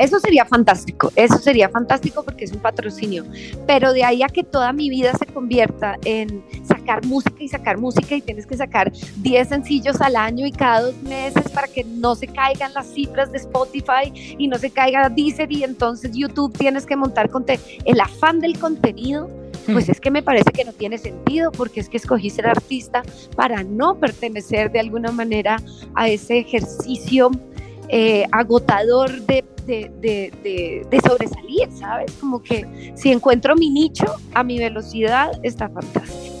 Eso 0.00 0.18
sería 0.18 0.46
fantástico, 0.46 1.12
eso 1.14 1.36
sería 1.36 1.68
fantástico 1.68 2.22
porque 2.22 2.46
es 2.46 2.52
un 2.52 2.60
patrocinio, 2.60 3.26
pero 3.66 3.92
de 3.92 4.02
ahí 4.02 4.22
a 4.22 4.28
que 4.28 4.42
toda 4.42 4.72
mi 4.72 4.88
vida 4.88 5.12
se 5.12 5.26
convierta 5.26 5.98
en 6.06 6.42
sacar 6.64 7.04
música 7.04 7.36
y 7.38 7.48
sacar 7.48 7.76
música 7.76 8.14
y 8.14 8.22
tienes 8.22 8.46
que 8.46 8.56
sacar 8.56 8.90
10 9.18 9.46
sencillos 9.46 10.00
al 10.00 10.16
año 10.16 10.46
y 10.46 10.52
cada 10.52 10.80
dos 10.80 10.96
meses 11.02 11.50
para 11.50 11.68
que 11.68 11.84
no 11.84 12.14
se 12.14 12.26
caigan 12.28 12.72
las 12.72 12.86
cifras 12.86 13.30
de 13.30 13.36
Spotify 13.36 14.10
y 14.38 14.48
no 14.48 14.56
se 14.56 14.70
caiga 14.70 15.10
Deezer 15.10 15.52
y 15.52 15.64
entonces 15.64 16.12
YouTube 16.14 16.56
tienes 16.56 16.86
que 16.86 16.96
montar 16.96 17.28
contenido. 17.28 17.62
El 17.84 18.00
afán 18.00 18.40
del 18.40 18.58
contenido 18.58 19.28
pues 19.66 19.86
hmm. 19.86 19.90
es 19.90 20.00
que 20.00 20.10
me 20.10 20.22
parece 20.22 20.50
que 20.50 20.64
no 20.64 20.72
tiene 20.72 20.96
sentido 20.96 21.52
porque 21.52 21.80
es 21.80 21.90
que 21.90 21.98
escogí 21.98 22.30
ser 22.30 22.46
artista 22.46 23.02
para 23.36 23.62
no 23.64 23.96
pertenecer 23.96 24.72
de 24.72 24.80
alguna 24.80 25.12
manera 25.12 25.58
a 25.94 26.08
ese 26.08 26.38
ejercicio 26.38 27.30
eh, 27.92 28.24
agotador 28.30 29.22
de 29.22 29.42
de, 29.66 31.00
sobresalir, 31.06 31.68
¿sabes? 31.78 32.12
Como 32.20 32.42
que 32.42 32.92
si 32.94 33.10
encuentro 33.10 33.56
mi 33.56 33.70
nicho 33.70 34.06
a 34.34 34.42
mi 34.42 34.58
velocidad, 34.58 35.32
está 35.42 35.68
fantástico. 35.68 36.36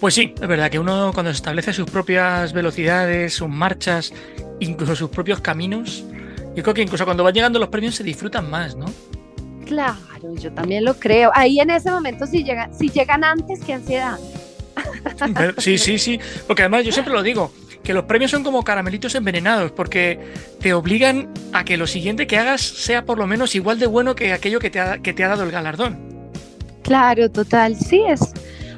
Pues 0.00 0.14
sí, 0.14 0.34
es 0.40 0.48
verdad 0.48 0.70
que 0.70 0.78
uno 0.78 1.10
cuando 1.12 1.30
se 1.30 1.36
establece 1.36 1.72
sus 1.72 1.90
propias 1.90 2.52
velocidades, 2.52 3.34
sus 3.34 3.48
marchas, 3.48 4.14
incluso 4.58 4.96
sus 4.96 5.10
propios 5.10 5.40
caminos, 5.40 6.04
yo 6.54 6.62
creo 6.62 6.74
que 6.74 6.82
incluso 6.82 7.04
cuando 7.04 7.22
van 7.22 7.34
llegando 7.34 7.58
los 7.58 7.68
premios 7.68 7.96
se 7.96 8.04
disfrutan 8.04 8.48
más, 8.48 8.76
¿no? 8.76 8.86
Claro, 9.66 9.96
yo 10.36 10.50
también 10.52 10.84
lo 10.84 10.94
creo. 10.94 11.30
Ahí 11.34 11.60
en 11.60 11.70
ese 11.70 11.90
momento 11.90 12.26
si 12.26 12.42
llegan, 12.42 12.74
si 12.76 12.88
llegan 12.88 13.24
antes, 13.24 13.60
qué 13.64 13.74
ansiedad. 13.74 14.18
Sí, 15.58 15.76
sí, 15.76 15.98
sí, 15.98 16.18
porque 16.46 16.62
además 16.62 16.84
yo 16.84 16.92
siempre 16.92 17.12
lo 17.12 17.22
digo, 17.22 17.52
que 17.82 17.94
los 17.94 18.04
premios 18.04 18.30
son 18.30 18.44
como 18.44 18.62
caramelitos 18.62 19.14
envenenados, 19.14 19.72
porque 19.72 20.20
te 20.60 20.74
obligan 20.74 21.28
a 21.52 21.64
que 21.64 21.76
lo 21.76 21.86
siguiente 21.86 22.26
que 22.26 22.38
hagas 22.38 22.60
sea 22.60 23.04
por 23.04 23.18
lo 23.18 23.26
menos 23.26 23.54
igual 23.54 23.78
de 23.78 23.86
bueno 23.86 24.14
que 24.14 24.32
aquello 24.32 24.58
que 24.58 24.70
te 24.70 24.80
ha, 24.80 24.98
que 24.98 25.12
te 25.12 25.24
ha 25.24 25.28
dado 25.28 25.44
el 25.44 25.50
galardón. 25.50 25.98
Claro, 26.82 27.30
total, 27.30 27.76
sí 27.76 28.02
es. 28.06 28.20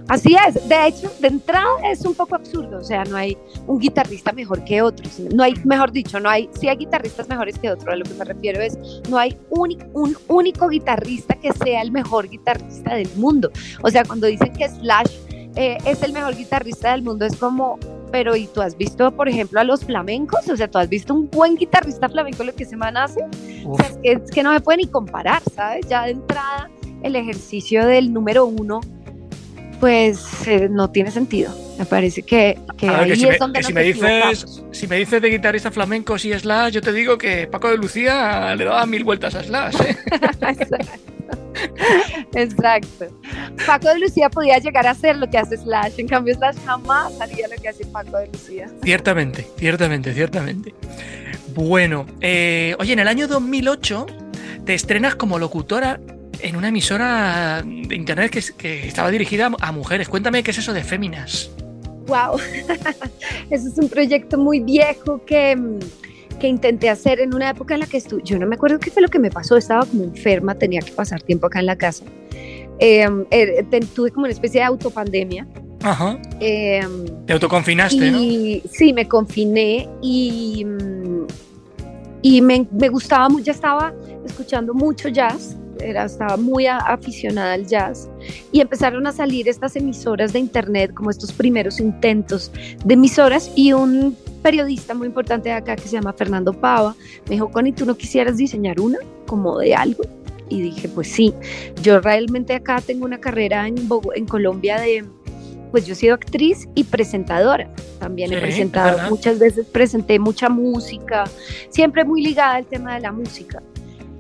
Así 0.09 0.37
es, 0.47 0.69
de 0.69 0.89
hecho, 0.89 1.11
de 1.21 1.29
entrada 1.29 1.69
es 1.91 2.05
un 2.05 2.15
poco 2.15 2.35
absurdo, 2.35 2.79
o 2.79 2.85
sea, 2.85 3.05
no 3.05 3.17
hay 3.17 3.39
un 3.67 3.79
guitarrista 3.79 4.33
mejor 4.33 4.65
que 4.65 4.83
otro, 4.83 5.09
no 5.33 5.45
hay, 5.45 5.55
mejor 5.65 5.93
dicho, 5.93 6.19
no 6.19 6.29
hay, 6.29 6.51
sí 6.59 6.69
hay 6.69 6.77
guitarristas 6.77 7.29
mejores 7.29 7.59
que 7.59 7.71
otro, 7.71 7.93
a 7.93 7.97
lo 7.97 8.05
que 8.05 8.15
me 8.15 8.25
refiero 8.25 8.61
es, 8.61 8.77
no 9.09 9.17
hay 9.17 9.39
un, 9.51 9.79
un 9.93 10.17
único 10.29 10.69
guitarrista 10.69 11.35
que 11.37 11.53
sea 11.53 11.83
el 11.83 11.93
mejor 11.93 12.29
guitarrista 12.29 12.97
del 12.97 13.09
mundo, 13.17 13.51
o 13.83 13.91
sea, 13.91 14.05
cuando 14.05 14.27
dicen 14.27 14.53
que 14.53 14.69
Slash 14.69 15.13
eh, 15.55 15.79
es 15.87 16.03
el 16.03 16.13
mejor 16.13 16.37
guitarrista 16.37 16.93
del 16.93 17.03
mundo, 17.03 17.25
es 17.25 17.37
como, 17.37 17.79
pero 18.13 18.37
¿y 18.37 18.47
tú 18.47 18.61
has 18.61 18.77
visto, 18.77 19.11
por 19.11 19.29
ejemplo, 19.29 19.59
a 19.59 19.65
los 19.65 19.85
flamencos? 19.85 20.49
O 20.49 20.57
sea, 20.57 20.71
¿tú 20.71 20.79
has 20.79 20.89
visto 20.89 21.15
un 21.15 21.29
buen 21.31 21.57
guitarrista 21.57 22.09
flamenco 22.09 22.45
lo 22.45 22.55
que 22.55 22.67
se 22.67 22.77
man 22.77 22.97
hace? 22.97 23.21
O 23.67 23.75
sea, 23.75 23.91
es 24.03 24.31
que, 24.31 24.43
no 24.43 24.53
me 24.53 24.61
puede 24.61 24.79
ni 24.79 24.87
comparar, 24.87 25.43
¿sabes? 25.57 25.89
Ya 25.89 26.05
de 26.05 26.13
entrada, 26.13 26.71
el 27.03 27.17
ejercicio 27.17 27.87
del 27.87 28.13
número 28.13 28.45
uno, 28.45 28.81
pues 29.83 30.47
eh, 30.47 30.69
no 30.71 30.91
tiene 30.91 31.11
sentido. 31.11 31.53
Me 31.77 31.85
parece 31.85 32.23
que, 32.23 32.57
ahí 32.83 33.17
si 33.17 33.25
es 33.25 33.31
me, 33.31 33.37
donde 33.37 33.65
si 33.65 33.73
me 33.73 33.83
dices 33.83 34.63
Si 34.71 34.87
me 34.87 34.97
dices 34.97 35.21
de 35.21 35.29
guitarrista 35.29 35.73
flamenco 35.73 36.15
y 36.23 36.33
Slash, 36.39 36.75
yo 36.75 36.81
te 36.81 36.93
digo 36.93 37.19
que 37.19 37.49
Paco 37.49 37.69
de 37.69 37.79
Lucía 37.79 38.55
le 38.55 38.65
daba 38.65 38.87
mil 38.87 39.03
vueltas 39.03 39.35
a 39.35 39.43
Slash. 39.43 39.75
¿eh? 39.81 39.97
Exacto. 42.37 43.09
Paco 43.67 43.89
de 43.89 43.99
Lucía 43.99 44.31
podía 44.31 44.57
llegar 44.59 44.87
a 44.87 44.93
hacer 44.93 45.17
lo 45.17 45.29
que 45.29 45.39
hace 45.39 45.57
Slash, 45.57 45.95
en 45.99 46.07
cambio 46.07 46.33
Slash 46.37 46.59
jamás 46.65 47.21
haría 47.21 47.49
lo 47.49 47.61
que 47.61 47.69
hace 47.69 47.85
Paco 47.87 48.19
de 48.19 48.29
Lucía. 48.29 48.69
Ciertamente, 48.85 49.49
ciertamente, 49.59 50.15
ciertamente. 50.15 50.75
Bueno, 51.57 52.07
eh, 52.21 52.77
oye, 52.79 52.93
en 52.93 53.01
el 53.01 53.09
año 53.09 53.27
2008 53.27 54.07
te 54.65 54.75
estrenas 54.75 55.17
como 55.17 55.41
locutora 55.41 55.99
en 56.41 56.57
una 56.57 56.69
emisora 56.69 57.63
de 57.63 57.95
internet 57.95 58.31
que, 58.31 58.43
que 58.57 58.89
estaba 58.89 59.11
dirigida 59.11 59.51
a 59.61 59.73
mujeres. 59.73 60.09
Cuéntame 60.09 60.43
qué 60.43 60.51
es 60.51 60.59
eso 60.59 60.73
de 60.73 60.83
Féminas. 60.85 61.51
Wow, 62.07 62.39
eso 63.51 63.69
es 63.69 63.79
un 63.79 63.89
proyecto 63.89 64.37
muy 64.37 64.61
viejo 64.61 65.25
que 65.25 65.57
que 66.43 66.49
intenté 66.49 66.91
hacer 66.91 67.21
en 67.21 67.35
una 67.35 67.51
época 67.51 67.75
en 67.75 67.81
la 67.81 67.87
que 67.87 67.99
estuve, 67.99 68.21
yo 68.25 68.37
no 68.37 68.49
me 68.49 68.57
acuerdo 68.57 68.81
qué 68.81 68.91
fue 68.91 69.01
lo 69.01 69.07
que 69.07 69.21
me 69.21 69.31
pasó, 69.31 69.57
estaba 69.57 69.87
como 69.87 70.03
enferma, 70.03 70.57
tenía 70.57 70.81
que 70.81 70.91
pasar 70.91 71.23
tiempo 71.23 71.47
acá 71.47 71.61
en 71.61 71.67
la 71.67 71.77
casa. 71.77 72.05
Em, 72.81 73.25
er, 73.31 73.65
tuve 73.95 74.11
como 74.11 74.25
una 74.25 74.33
especie 74.33 74.61
de 74.61 74.67
autopandemia. 74.67 75.47
Ajá. 75.85 76.19
Em, 76.41 77.05
Te 77.27 77.33
autoconfinaste, 77.33 78.09
y, 78.09 78.61
Sí, 78.73 78.93
me 78.93 79.07
confiné 79.07 79.89
y, 80.03 80.67
y 82.23 82.41
me, 82.41 82.67
me 82.73 82.89
gustaba 82.89 83.29
mucho, 83.29 83.45
ya 83.45 83.53
estaba 83.53 83.95
escuchando 84.27 84.75
mucho 84.75 85.09
jazz, 85.11 85.57
era, 85.81 86.05
estaba 86.05 86.37
muy 86.37 86.67
aficionada 86.67 87.55
al 87.55 87.67
jazz 87.67 88.09
y 88.51 88.61
empezaron 88.61 89.07
a 89.07 89.13
salir 89.13 89.49
estas 89.49 89.77
emisoras 89.77 90.33
de 90.33 90.39
internet, 90.39 90.93
como 90.95 91.11
estos 91.11 91.33
primeros 91.33 91.81
intentos 91.81 92.51
de 92.85 92.95
emisoras 92.95 93.51
y 93.55 93.73
un 93.73 94.17
periodista 94.43 94.95
muy 94.95 95.07
importante 95.07 95.49
de 95.49 95.55
acá 95.55 95.77
que 95.77 95.83
se 95.83 95.91
llama 95.91 96.13
Fernando 96.13 96.53
Pava, 96.53 96.95
me 97.27 97.37
dijo, 97.37 97.51
Connie, 97.51 97.73
¿tú 97.73 97.87
no 97.87 97.97
quisieras 97.97 98.37
diseñar 98.37 98.81
una 98.81 98.99
como 99.27 99.59
de 99.59 99.75
algo? 99.75 100.05
Y 100.49 100.61
dije, 100.61 100.89
pues 100.89 101.09
sí, 101.09 101.33
yo 101.83 102.01
realmente 102.01 102.55
acá 102.55 102.81
tengo 102.81 103.07
una 103.07 103.19
carrera 103.19 103.67
en, 103.67 103.77
en 104.15 104.27
Colombia 104.27 104.79
de, 104.81 105.05
pues 105.71 105.87
yo 105.87 105.95
he 105.95 105.97
sido 105.97 106.15
actriz 106.15 106.69
y 106.75 106.85
presentadora. 106.85 107.73
También 107.99 108.33
he 108.33 108.39
presentado, 108.39 109.09
muchas 109.09 109.39
veces 109.39 109.67
presenté 109.67 110.19
mucha 110.19 110.49
música, 110.49 111.25
siempre 111.71 112.05
muy 112.05 112.23
ligada 112.23 112.57
al 112.57 112.67
tema 112.67 112.95
de 112.95 113.01
la 113.01 113.13
música. 113.13 113.63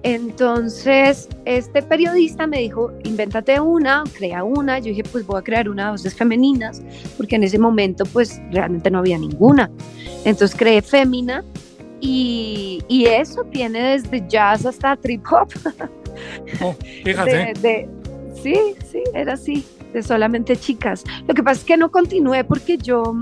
Entonces, 0.04 1.28
este 1.44 1.80
periodista 1.82 2.46
me 2.46 2.58
dijo, 2.58 2.92
invéntate 3.04 3.60
una, 3.60 4.02
crea 4.16 4.42
una. 4.42 4.78
Yo 4.80 4.86
dije, 4.86 5.04
pues 5.04 5.24
voy 5.24 5.38
a 5.38 5.42
crear 5.42 5.68
una 5.68 5.86
de 5.86 5.90
voces 5.92 6.14
femeninas, 6.14 6.82
porque 7.16 7.36
en 7.36 7.44
ese 7.44 7.58
momento, 7.58 8.04
pues 8.06 8.40
realmente 8.50 8.90
no 8.90 8.98
había 8.98 9.18
ninguna. 9.18 9.70
Entonces 10.24 10.56
creé 10.56 10.82
Fémina 10.82 11.44
y, 12.00 12.82
y 12.88 13.06
eso 13.06 13.44
tiene 13.44 13.92
desde 13.92 14.26
jazz 14.28 14.66
hasta 14.66 14.96
trip 14.96 15.24
hop. 15.30 15.48
Oh, 16.60 16.74
fíjate. 17.04 17.88
sí, 18.42 18.54
sí, 18.90 19.02
era 19.14 19.32
así, 19.32 19.64
de 19.92 20.02
solamente 20.02 20.56
chicas. 20.56 21.04
Lo 21.26 21.34
que 21.34 21.42
pasa 21.42 21.60
es 21.60 21.64
que 21.64 21.76
no 21.76 21.90
continué 21.90 22.44
porque 22.44 22.76
yo 22.76 23.14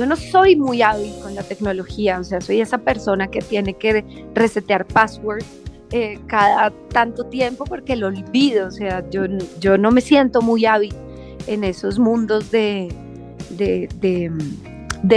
yo 0.00 0.06
no 0.06 0.16
soy 0.16 0.56
muy 0.56 0.80
hábil 0.80 1.12
con 1.22 1.34
la 1.34 1.42
tecnología, 1.42 2.18
o 2.18 2.24
sea, 2.24 2.40
soy 2.40 2.62
esa 2.62 2.78
persona 2.78 3.30
que 3.30 3.40
tiene 3.40 3.74
que 3.74 4.02
resetear 4.34 4.86
passwords 4.86 5.44
eh, 5.90 6.18
cada 6.26 6.70
tanto 6.88 7.24
tiempo 7.24 7.64
porque 7.64 7.96
lo 7.96 8.06
olvido, 8.06 8.68
o 8.68 8.70
sea, 8.70 9.04
yo, 9.10 9.24
yo 9.60 9.76
no 9.76 9.90
me 9.90 10.00
siento 10.00 10.40
muy 10.40 10.64
hábil 10.64 10.94
en 11.46 11.64
esos 11.64 11.98
mundos 11.98 12.50
de, 12.50 12.88
de, 13.50 14.30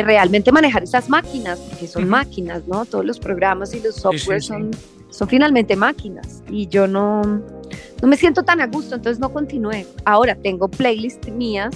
realmente 0.04 0.52
manejar 0.52 0.84
esas 0.84 1.08
máquinas, 1.08 1.60
porque 1.60 1.88
son 1.88 2.10
máquinas, 2.10 2.68
¿no? 2.68 2.84
Todos 2.84 3.06
los 3.06 3.20
programas 3.20 3.74
y 3.74 3.80
los 3.80 3.96
softwares 3.96 4.48
Son, 4.48 4.72
son 5.10 5.30
finalmente 5.30 5.78
máquinas 5.78 6.44
y 6.50 6.68
yo 6.68 6.88
no, 6.88 7.22
no 7.22 8.08
me 8.10 8.18
siento 8.18 8.44
tan 8.44 8.60
a 8.60 8.68
gusto, 8.68 8.96
entonces 8.96 9.18
no 9.18 9.32
continué. 9.32 9.88
Ahora 10.04 10.36
tengo 10.36 10.68
playlists 10.68 11.32
mías 11.32 11.74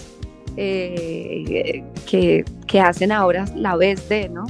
eh, 0.57 1.83
que, 2.09 2.43
que, 2.65 2.81
hacen 2.81 3.11
ahora 3.11 3.45
la 3.55 3.75
vez 3.75 4.09
de, 4.09 4.27
¿no? 4.29 4.45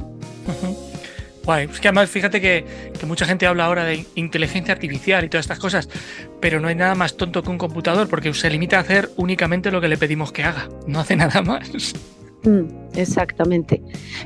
Guay, 1.44 1.68
es 1.70 1.80
que 1.80 1.88
además 1.88 2.10
fíjate 2.10 2.40
que, 2.40 2.64
que, 2.98 3.06
mucha 3.06 3.26
gente 3.26 3.46
habla 3.46 3.66
ahora 3.66 3.84
de 3.84 4.06
inteligencia 4.14 4.72
artificial 4.72 5.24
y 5.24 5.28
todas 5.28 5.44
estas 5.44 5.58
cosas, 5.58 5.88
pero 6.40 6.60
no 6.60 6.68
hay 6.68 6.74
nada 6.74 6.94
más 6.94 7.16
tonto 7.16 7.42
que 7.42 7.50
un 7.50 7.58
computador 7.58 8.08
porque 8.08 8.32
se 8.32 8.50
limita 8.50 8.78
a 8.78 8.80
hacer 8.80 9.10
únicamente 9.16 9.70
lo 9.70 9.80
que 9.80 9.88
le 9.88 9.98
pedimos 9.98 10.32
que 10.32 10.44
haga, 10.44 10.68
no 10.86 11.00
hace 11.00 11.16
nada 11.16 11.42
más. 11.42 11.70
Mm, 12.44 12.96
exactamente. 12.96 13.82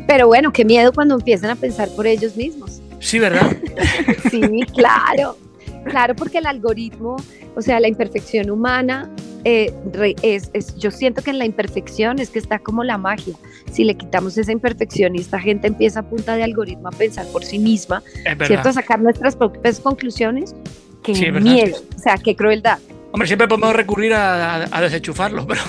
Pero 0.06 0.26
bueno, 0.26 0.52
qué 0.52 0.64
miedo 0.64 0.92
cuando 0.92 1.14
empiezan 1.16 1.50
a 1.50 1.56
pensar 1.56 1.88
por 1.96 2.06
ellos 2.06 2.36
mismos. 2.36 2.80
Sí, 3.00 3.18
¿verdad? 3.18 3.56
sí, 4.30 4.40
claro. 4.74 5.36
Claro, 5.84 6.14
porque 6.14 6.38
el 6.38 6.46
algoritmo, 6.46 7.16
o 7.56 7.62
sea, 7.62 7.80
la 7.80 7.88
imperfección 7.88 8.50
humana 8.50 9.10
eh, 9.44 9.72
es, 10.22 10.76
yo 10.76 10.90
siento 10.90 11.22
que 11.22 11.30
en 11.30 11.38
la 11.38 11.44
imperfección 11.44 12.18
es 12.18 12.30
que 12.30 12.38
está 12.38 12.58
como 12.58 12.84
la 12.84 12.99
magia. 12.99 13.34
Si 13.70 13.84
le 13.84 13.96
quitamos 13.96 14.37
esa 14.38 14.52
imperfección 14.52 15.16
y 15.16 15.20
esta 15.20 15.38
gente 15.38 15.66
empieza 15.66 16.00
a 16.00 16.02
punta 16.02 16.37
de 16.37 16.44
algoritmo 16.44 16.88
a 16.88 16.92
pensar 16.92 17.26
por 17.28 17.44
sí 17.44 17.58
misma, 17.58 18.02
¿cierto? 18.46 18.68
A 18.68 18.72
sacar 18.72 19.00
nuestras 19.00 19.37
propias 19.37 19.80
conclusiones, 19.80 20.54
qué 21.02 21.32
miedo, 21.32 21.76
o 21.96 21.99
sea, 21.99 22.16
qué 22.16 22.37
crueldad. 22.37 22.78
Hombre, 23.12 23.26
siempre 23.26 23.46
podemos 23.46 23.76
recurrir 23.76 24.14
a, 24.14 24.64
a, 24.75 24.80
desenchufarlo, 24.80 25.46
pero... 25.46 25.61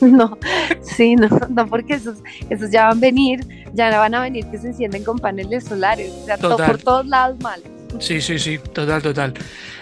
no, 0.00 0.38
sí, 0.82 1.16
no, 1.16 1.28
no, 1.48 1.66
porque 1.66 1.94
esos, 1.94 2.18
esos 2.48 2.70
ya 2.70 2.86
van 2.86 2.98
a 2.98 3.00
venir, 3.00 3.40
ya 3.74 3.98
van 3.98 4.14
a 4.14 4.20
venir 4.20 4.46
que 4.46 4.58
se 4.58 4.68
encienden 4.68 5.02
con 5.02 5.18
paneles 5.18 5.64
solares, 5.64 6.12
o 6.12 6.24
sea, 6.26 6.38
por 6.38 6.78
todos 6.78 7.06
lados 7.06 7.40
mal. 7.40 7.60
Sí, 7.98 8.20
sí, 8.20 8.38
sí, 8.38 8.58
total, 8.58 9.02
total. 9.02 9.34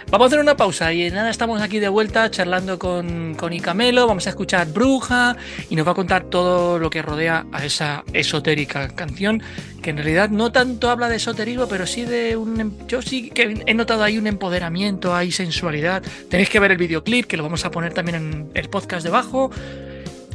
Vamos 0.08 0.26
a 0.26 0.28
hacer 0.28 0.38
una 0.38 0.56
pausa 0.56 0.92
y 0.92 1.10
nada, 1.10 1.28
estamos 1.28 1.60
aquí 1.60 1.80
de 1.80 1.88
vuelta 1.88 2.30
charlando 2.30 2.78
con, 2.78 3.34
con 3.34 3.52
Icamelo, 3.52 4.06
vamos 4.06 4.26
a 4.26 4.30
escuchar 4.30 4.68
Bruja 4.68 5.36
y 5.68 5.74
nos 5.74 5.86
va 5.86 5.90
a 5.90 5.94
contar 5.94 6.24
todo 6.24 6.78
lo 6.78 6.88
que 6.88 7.02
rodea 7.02 7.44
a 7.52 7.64
esa 7.64 8.04
esotérica 8.12 8.88
canción, 8.94 9.42
que 9.82 9.90
en 9.90 9.96
realidad 9.96 10.30
no 10.30 10.52
tanto 10.52 10.90
habla 10.90 11.08
de 11.08 11.16
esoterismo, 11.16 11.66
pero 11.66 11.86
sí 11.86 12.04
de 12.04 12.36
un... 12.36 12.60
Em, 12.60 12.72
yo 12.86 13.02
sí 13.02 13.30
que 13.30 13.62
he 13.66 13.74
notado 13.74 14.04
ahí 14.04 14.16
un 14.16 14.28
empoderamiento, 14.28 15.14
hay 15.14 15.32
sensualidad. 15.32 16.02
Tenéis 16.30 16.48
que 16.48 16.60
ver 16.60 16.70
el 16.70 16.78
videoclip, 16.78 17.26
que 17.26 17.36
lo 17.36 17.42
vamos 17.42 17.64
a 17.64 17.70
poner 17.72 17.92
también 17.92 18.16
en 18.16 18.50
el 18.54 18.70
podcast 18.70 19.04
debajo. 19.04 19.50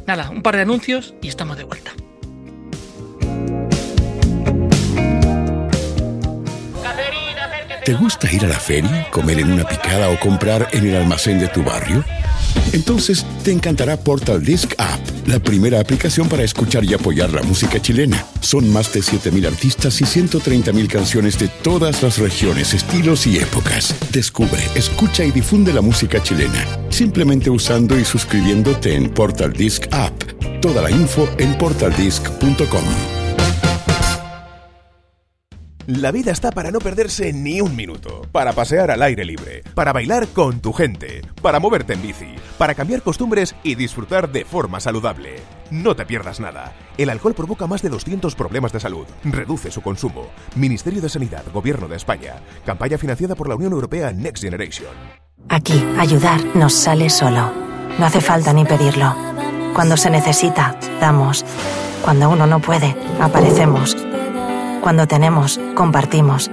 Nada, 0.06 0.30
un 0.30 0.42
par 0.42 0.56
de 0.56 0.62
anuncios 0.62 1.14
y 1.22 1.28
estamos 1.28 1.56
de 1.56 1.64
vuelta. 1.64 1.92
¿Te 7.84 7.94
gusta 7.94 8.30
ir 8.32 8.44
a 8.44 8.48
la 8.48 8.60
feria, 8.60 9.08
comer 9.10 9.40
en 9.40 9.50
una 9.50 9.64
picada 9.64 10.08
o 10.10 10.20
comprar 10.20 10.68
en 10.72 10.86
el 10.86 10.94
almacén 10.94 11.40
de 11.40 11.48
tu 11.48 11.64
barrio? 11.64 12.04
Entonces 12.72 13.26
te 13.42 13.50
encantará 13.50 13.96
Portal 13.96 14.44
Disc 14.44 14.72
App, 14.78 15.00
la 15.26 15.40
primera 15.40 15.80
aplicación 15.80 16.28
para 16.28 16.44
escuchar 16.44 16.84
y 16.84 16.94
apoyar 16.94 17.32
la 17.32 17.42
música 17.42 17.82
chilena. 17.82 18.24
Son 18.40 18.72
más 18.72 18.92
de 18.92 19.00
7.000 19.00 19.48
artistas 19.48 20.00
y 20.00 20.04
130.000 20.04 20.86
canciones 20.86 21.40
de 21.40 21.48
todas 21.48 22.04
las 22.04 22.18
regiones, 22.18 22.72
estilos 22.72 23.26
y 23.26 23.38
épocas. 23.38 23.96
Descubre, 24.12 24.62
escucha 24.76 25.24
y 25.24 25.32
difunde 25.32 25.72
la 25.72 25.80
música 25.80 26.22
chilena, 26.22 26.64
simplemente 26.88 27.50
usando 27.50 27.98
y 27.98 28.04
suscribiéndote 28.04 28.94
en 28.94 29.10
Portal 29.10 29.52
Disc 29.52 29.86
App. 29.90 30.14
Toda 30.60 30.82
la 30.82 30.90
info 30.92 31.28
en 31.38 31.58
portaldisc.com. 31.58 33.11
La 35.88 36.12
vida 36.12 36.30
está 36.30 36.52
para 36.52 36.70
no 36.70 36.78
perderse 36.78 37.32
ni 37.32 37.60
un 37.60 37.74
minuto, 37.74 38.22
para 38.30 38.52
pasear 38.52 38.92
al 38.92 39.02
aire 39.02 39.24
libre, 39.24 39.64
para 39.74 39.92
bailar 39.92 40.28
con 40.28 40.60
tu 40.60 40.72
gente, 40.72 41.22
para 41.42 41.58
moverte 41.58 41.94
en 41.94 42.02
bici, 42.02 42.36
para 42.56 42.76
cambiar 42.76 43.02
costumbres 43.02 43.56
y 43.64 43.74
disfrutar 43.74 44.30
de 44.30 44.44
forma 44.44 44.78
saludable. 44.78 45.40
No 45.72 45.96
te 45.96 46.06
pierdas 46.06 46.38
nada. 46.38 46.72
El 46.98 47.10
alcohol 47.10 47.34
provoca 47.34 47.66
más 47.66 47.82
de 47.82 47.88
200 47.88 48.36
problemas 48.36 48.72
de 48.72 48.78
salud. 48.78 49.06
Reduce 49.24 49.72
su 49.72 49.82
consumo. 49.82 50.28
Ministerio 50.54 51.02
de 51.02 51.08
Sanidad, 51.08 51.42
Gobierno 51.52 51.88
de 51.88 51.96
España. 51.96 52.34
Campaña 52.64 52.96
financiada 52.96 53.34
por 53.34 53.48
la 53.48 53.56
Unión 53.56 53.72
Europea 53.72 54.12
Next 54.12 54.44
Generation. 54.44 54.92
Aquí, 55.48 55.84
ayudar 55.98 56.40
nos 56.54 56.74
sale 56.74 57.10
solo. 57.10 57.52
No 57.98 58.06
hace 58.06 58.20
falta 58.20 58.52
ni 58.52 58.64
pedirlo. 58.64 59.16
Cuando 59.74 59.96
se 59.96 60.10
necesita, 60.10 60.78
damos. 61.00 61.44
Cuando 62.04 62.30
uno 62.30 62.46
no 62.46 62.60
puede, 62.60 62.94
aparecemos. 63.20 63.96
Cuando 64.82 65.06
tenemos, 65.06 65.60
compartimos. 65.76 66.50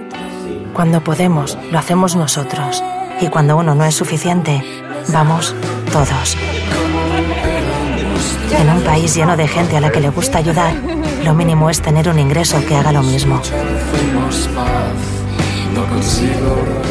Cuando 0.74 1.04
podemos, 1.04 1.58
lo 1.72 1.80
hacemos 1.80 2.16
nosotros. 2.16 2.84
Y 3.20 3.28
cuando 3.28 3.58
uno 3.58 3.74
no 3.74 3.84
es 3.86 3.96
suficiente, 3.96 4.64
vamos 5.12 5.56
todos. 5.92 6.38
En 8.56 8.70
un 8.70 8.82
país 8.84 9.16
lleno 9.16 9.36
de 9.36 9.48
gente 9.48 9.78
a 9.78 9.82
la 9.82 9.92
que 9.92 10.00
le 10.00 10.10
gusta 10.10 10.38
ayudar, 10.38 10.76
lo 11.26 11.34
mínimo 11.34 11.72
es 11.72 11.82
tener 11.82 12.08
un 12.08 12.20
ingreso 12.20 12.64
que 12.68 12.76
haga 12.76 12.92
lo 12.92 13.02
mismo. 13.02 13.42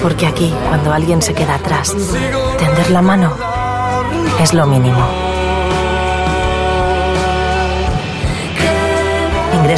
Porque 0.02 0.26
aquí, 0.26 0.52
cuando 0.66 0.92
alguien 0.92 1.22
se 1.22 1.34
queda 1.34 1.54
atrás, 1.54 1.94
tender 2.58 2.90
la 2.90 3.00
mano 3.00 3.32
es 4.42 4.52
lo 4.54 4.66
mínimo. 4.66 5.27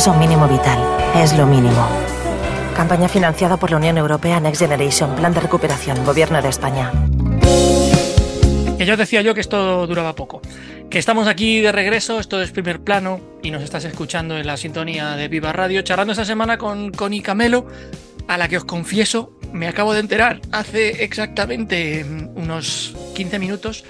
Ingreso 0.00 0.18
mínimo 0.18 0.48
vital 0.48 0.78
es 1.22 1.36
lo 1.36 1.46
mínimo. 1.46 1.86
Campaña 2.74 3.06
financiada 3.06 3.58
por 3.58 3.70
la 3.70 3.76
Unión 3.76 3.98
Europea 3.98 4.40
Next 4.40 4.62
Generation, 4.62 5.14
Plan 5.14 5.34
de 5.34 5.40
Recuperación, 5.40 6.06
Gobierno 6.06 6.40
de 6.40 6.48
España. 6.48 6.90
Que 8.78 8.86
yo 8.86 8.96
decía 8.96 9.20
yo 9.20 9.34
que 9.34 9.42
esto 9.42 9.86
duraba 9.86 10.14
poco. 10.14 10.40
Que 10.88 10.98
estamos 10.98 11.28
aquí 11.28 11.60
de 11.60 11.70
regreso, 11.70 12.18
esto 12.18 12.40
es 12.40 12.50
primer 12.50 12.80
plano 12.80 13.20
y 13.42 13.50
nos 13.50 13.62
estás 13.62 13.84
escuchando 13.84 14.38
en 14.38 14.46
la 14.46 14.56
sintonía 14.56 15.16
de 15.16 15.28
Viva 15.28 15.52
Radio, 15.52 15.82
charlando 15.82 16.12
esta 16.12 16.24
semana 16.24 16.56
con, 16.56 16.92
con 16.92 17.12
Icamelo, 17.12 17.66
a 18.26 18.38
la 18.38 18.48
que 18.48 18.56
os 18.56 18.64
confieso, 18.64 19.34
me 19.52 19.68
acabo 19.68 19.92
de 19.92 20.00
enterar 20.00 20.40
hace 20.50 21.04
exactamente 21.04 22.06
unos 22.36 22.96
15 23.14 23.38
minutos 23.38 23.84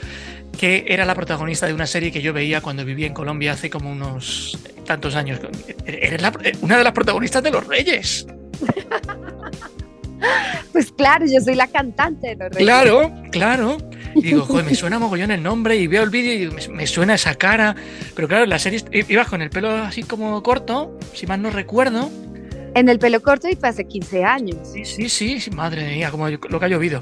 que 0.60 0.84
era 0.88 1.06
la 1.06 1.14
protagonista 1.14 1.66
de 1.66 1.72
una 1.72 1.86
serie 1.86 2.12
que 2.12 2.20
yo 2.20 2.34
veía 2.34 2.60
cuando 2.60 2.84
vivía 2.84 3.06
en 3.06 3.14
Colombia 3.14 3.52
hace 3.52 3.70
como 3.70 3.90
unos 3.90 4.58
tantos 4.84 5.16
años. 5.16 5.40
Eres 5.86 6.20
una 6.60 6.76
de 6.76 6.84
las 6.84 6.92
protagonistas 6.92 7.42
de 7.42 7.50
Los 7.50 7.66
Reyes. 7.66 8.26
Pues 10.72 10.92
claro, 10.92 11.24
yo 11.24 11.40
soy 11.40 11.54
la 11.54 11.66
cantante 11.66 12.28
de 12.28 12.36
Los 12.36 12.50
Reyes. 12.50 12.62
Claro, 12.62 13.10
claro. 13.32 13.78
Y 14.14 14.22
digo, 14.22 14.42
joder, 14.42 14.66
me 14.66 14.74
suena 14.74 14.98
mogollón 14.98 15.30
el 15.30 15.42
nombre 15.42 15.76
y 15.76 15.86
veo 15.86 16.02
el 16.02 16.10
vídeo 16.10 16.50
y 16.50 16.68
me, 16.68 16.86
suena 16.86 17.14
esa 17.14 17.36
cara. 17.36 17.74
Pero 18.14 18.28
claro, 18.28 18.44
la 18.44 18.58
serie 18.58 18.84
ibas 19.08 19.28
con 19.28 19.40
el 19.40 19.48
pelo 19.48 19.70
así 19.70 20.02
como 20.02 20.42
corto, 20.42 20.98
si 21.14 21.26
mal 21.26 21.40
no 21.40 21.48
recuerdo. 21.48 22.10
En 22.74 22.90
el 22.90 22.98
pelo 22.98 23.22
corto 23.22 23.48
y 23.48 23.56
fue 23.56 23.70
hace 23.70 23.86
15 23.86 24.24
años. 24.24 24.58
Sí, 24.70 24.84
sí, 24.84 25.40
sí, 25.40 25.50
madre 25.52 25.88
mía, 25.88 26.10
como 26.10 26.28
lo 26.28 26.60
que 26.60 26.64
ha 26.66 26.68
llovido. 26.68 26.98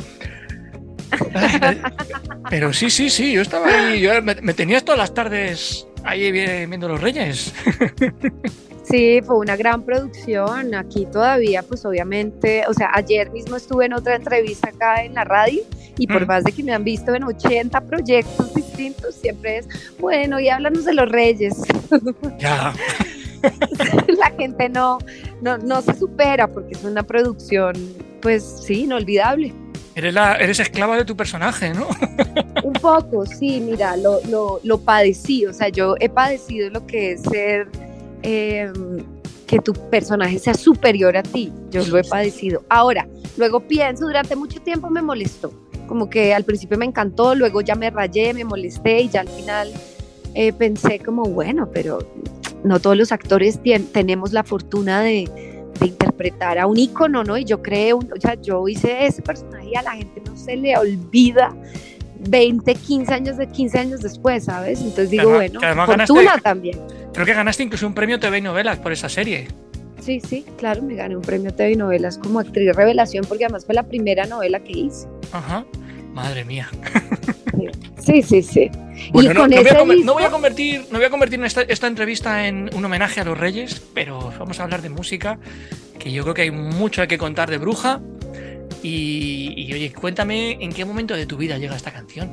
Pero 2.51 2.73
sí, 2.73 2.91
sí, 2.91 3.11
sí, 3.11 3.33
yo 3.33 3.43
estaba 3.43 3.69
ahí, 3.69 4.01
yo 4.01 4.11
me, 4.23 4.35
tenías 4.55 4.85
todas 4.85 4.99
las 4.99 5.15
tardes 5.15 5.87
ahí 6.05 6.31
viendo 6.33 6.89
los 6.89 7.01
Reyes. 7.01 7.53
Sí, 8.91 9.21
fue 9.23 9.37
una 9.37 9.55
gran 9.55 9.83
producción. 9.83 10.75
Aquí 10.75 11.07
todavía, 11.13 11.63
pues 11.63 11.85
obviamente, 11.85 12.65
o 12.69 12.73
sea, 12.73 12.91
ayer 12.95 13.31
mismo 13.31 13.57
estuve 13.57 13.85
en 13.85 13.93
otra 13.93 14.17
entrevista 14.17 14.71
acá 14.71 15.05
en 15.05 15.13
la 15.15 15.25
radio 15.25 15.63
y 15.99 16.07
por 16.07 16.25
mm. 16.25 16.27
más 16.27 16.45
de 16.45 16.53
que 16.53 16.63
me 16.63 16.73
han 16.73 16.85
visto 16.85 17.15
en 17.15 17.25
80 17.25 17.81
proyectos 17.83 18.55
distintos, 18.55 19.15
siempre 19.15 19.59
es, 19.59 19.69
bueno, 19.99 20.41
y 20.41 20.49
háblanos 20.49 20.87
de 20.87 20.95
los 20.95 21.09
Reyes. 21.11 21.57
Ya. 22.39 22.73
la 24.19 24.31
gente 24.37 24.69
no, 24.69 24.99
no, 25.43 25.59
no 25.59 25.81
se 25.81 25.95
supera 25.95 26.49
porque 26.49 26.75
es 26.75 26.85
una 26.85 27.03
producción, 27.03 27.75
pues 28.21 28.43
sí, 28.65 28.83
inolvidable. 28.83 29.55
Eres, 29.99 30.15
la, 30.15 30.37
eres 30.37 30.61
esclava 30.61 30.97
de 30.97 31.05
tu 31.05 31.17
personaje, 31.17 31.75
¿no? 31.75 31.89
Un 32.63 32.73
poco, 32.75 33.27
sí, 33.27 33.61
mira, 33.61 33.97
lo, 33.97 34.21
lo, 34.29 34.61
lo, 34.63 34.79
padecí, 34.79 35.45
o 35.45 35.53
sea, 35.53 35.71
yo 35.71 35.97
he 35.99 36.09
padecido 36.09 36.71
lo 36.71 36.87
que 36.87 37.11
es 37.13 37.23
ser, 37.23 37.67
em, 38.23 39.05
que 39.49 39.59
tu 39.59 39.73
personaje 39.91 40.39
sea 40.39 40.55
superior 40.55 41.17
a 41.17 41.25
ti, 41.25 41.53
yo 41.71 41.85
lo 41.85 41.99
he 41.99 42.05
padecido. 42.05 42.63
Ahora, 42.69 43.09
luego 43.37 43.59
pienso, 43.59 44.07
durante 44.07 44.37
mucho 44.37 44.63
tiempo 44.63 44.89
me 44.89 45.03
molestó, 45.03 45.53
como 45.89 46.09
que 46.09 46.33
al 46.33 46.45
principio 46.45 46.79
me 46.79 46.85
encantó, 46.85 47.35
luego 47.35 47.61
ya 47.61 47.75
me 47.75 47.91
rayé, 47.91 48.33
me 48.35 48.45
molesté 48.45 49.01
y 49.01 49.09
ya 49.09 49.23
al 49.23 49.29
final 49.29 49.73
eh, 50.35 50.53
pensé 50.53 51.01
como, 51.01 51.25
bueno, 51.25 51.71
pero 51.75 51.99
no 52.63 52.79
todos 52.79 52.97
los 52.97 53.11
actores 53.11 53.59
tenemos 53.91 54.33
la 54.33 54.45
fortuna 54.45 55.01
de 55.01 55.58
de 55.79 55.87
interpretar 55.87 56.59
a 56.59 56.67
un 56.67 56.79
ícono, 56.79 57.25
¿no? 57.25 57.37
Y 57.37 57.45
yo 57.45 57.63
creo, 57.63 57.99
o 57.99 58.21
sea, 58.21 58.35
yo 58.35 58.67
hice 58.69 59.07
ese 59.07 59.23
personaje 59.23 59.71
y 59.71 59.77
a 59.77 59.83
la 59.83 59.93
gente 59.93 60.23
no 60.25 60.37
se 60.37 60.57
le 60.57 60.77
olvida 60.77 61.55
20, 62.21 62.75
15 62.75 63.15
años, 63.15 63.37
de 63.37 63.49
15 63.49 63.79
años 63.79 64.01
después, 64.01 64.45
¿sabes? 64.45 64.81
Entonces 64.81 65.11
digo, 65.11 65.31
bueno, 65.31 65.61
fortuna 65.87 66.39
también. 66.39 66.79
Creo 67.13 67.27
que 67.27 67.35
ganaste 67.35 67.63
incluso 67.63 67.87
un 67.87 67.95
premio 67.95 68.19
TV 68.19 68.39
y 68.39 68.43
novelas 68.43 68.79
por 68.79 68.93
esa 68.93 69.09
serie. 69.09 69.49
Sí, 70.01 70.21
sí, 70.21 70.45
claro, 70.57 70.83
me 70.83 70.95
gané 70.95 71.17
un 71.17 71.23
premio 71.23 71.53
TV 71.53 71.73
y 71.73 71.77
novelas 71.77 72.19
como 72.19 72.41
actriz 72.41 72.75
revelación 72.75 73.25
porque 73.29 73.45
además 73.45 73.67
fue 73.67 73.75
la 73.75 73.83
primera 73.83 74.27
novela 74.27 74.61
que 74.61 74.73
hice. 74.73 75.09
Ajá, 75.33 75.65
madre 76.13 76.45
mía. 76.45 76.69
Sí, 78.05 78.23
sí, 78.23 78.43
sí. 78.43 78.71
Bueno, 79.13 79.35
no, 79.35 80.15
voy 80.15 80.25
a 80.25 80.31
convertir, 80.31 80.87
no 80.91 80.99
voy 80.99 81.07
a 81.07 81.11
convertir 81.11 81.43
esta, 81.45 81.63
esta, 81.63 81.87
entrevista 81.87 82.47
en 82.47 82.71
un 82.75 82.85
homenaje 82.85 83.21
a 83.21 83.25
los 83.25 83.39
Reyes, 83.39 83.83
pero 83.95 84.33
vamos 84.39 84.61
a 84.61 84.65
hablar 84.65 84.83
de 84.83 84.89
música, 84.89 85.39
que 85.99 86.13
yo 86.13 86.23
creo 86.23 86.35
que 86.35 86.43
hay 86.43 86.51
mucho 86.51 87.07
que 87.07 87.19
contar 87.19 87.51
de 87.51 87.59
Bruja. 87.59 88.01
Y, 88.83 89.71
oye, 89.73 89.93
cuéntame 89.93 90.53
en 90.61 90.73
qué 90.73 90.85
momento 90.85 91.15
de 91.15 91.27
tu 91.27 91.37
vida 91.37 91.59
llega 91.59 91.75
esta 91.75 91.93
canción. 91.93 92.29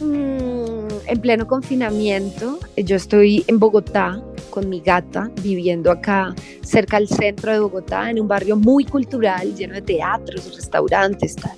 Mm, 0.00 0.88
en 1.06 1.20
pleno 1.20 1.46
confinamiento, 1.46 2.58
yo 2.76 2.96
estoy 2.96 3.44
en 3.46 3.58
Bogotá 3.58 4.22
con 4.50 4.70
mi 4.70 4.80
gata, 4.80 5.30
viviendo 5.42 5.90
acá 5.90 6.34
cerca 6.62 6.98
del 6.98 7.08
centro 7.08 7.52
de 7.52 7.58
Bogotá, 7.58 8.10
en 8.10 8.20
un 8.20 8.28
barrio 8.28 8.56
muy 8.56 8.84
cultural, 8.84 9.54
lleno 9.54 9.74
de 9.74 9.82
teatros, 9.82 10.54
restaurantes, 10.56 11.36
tal 11.36 11.56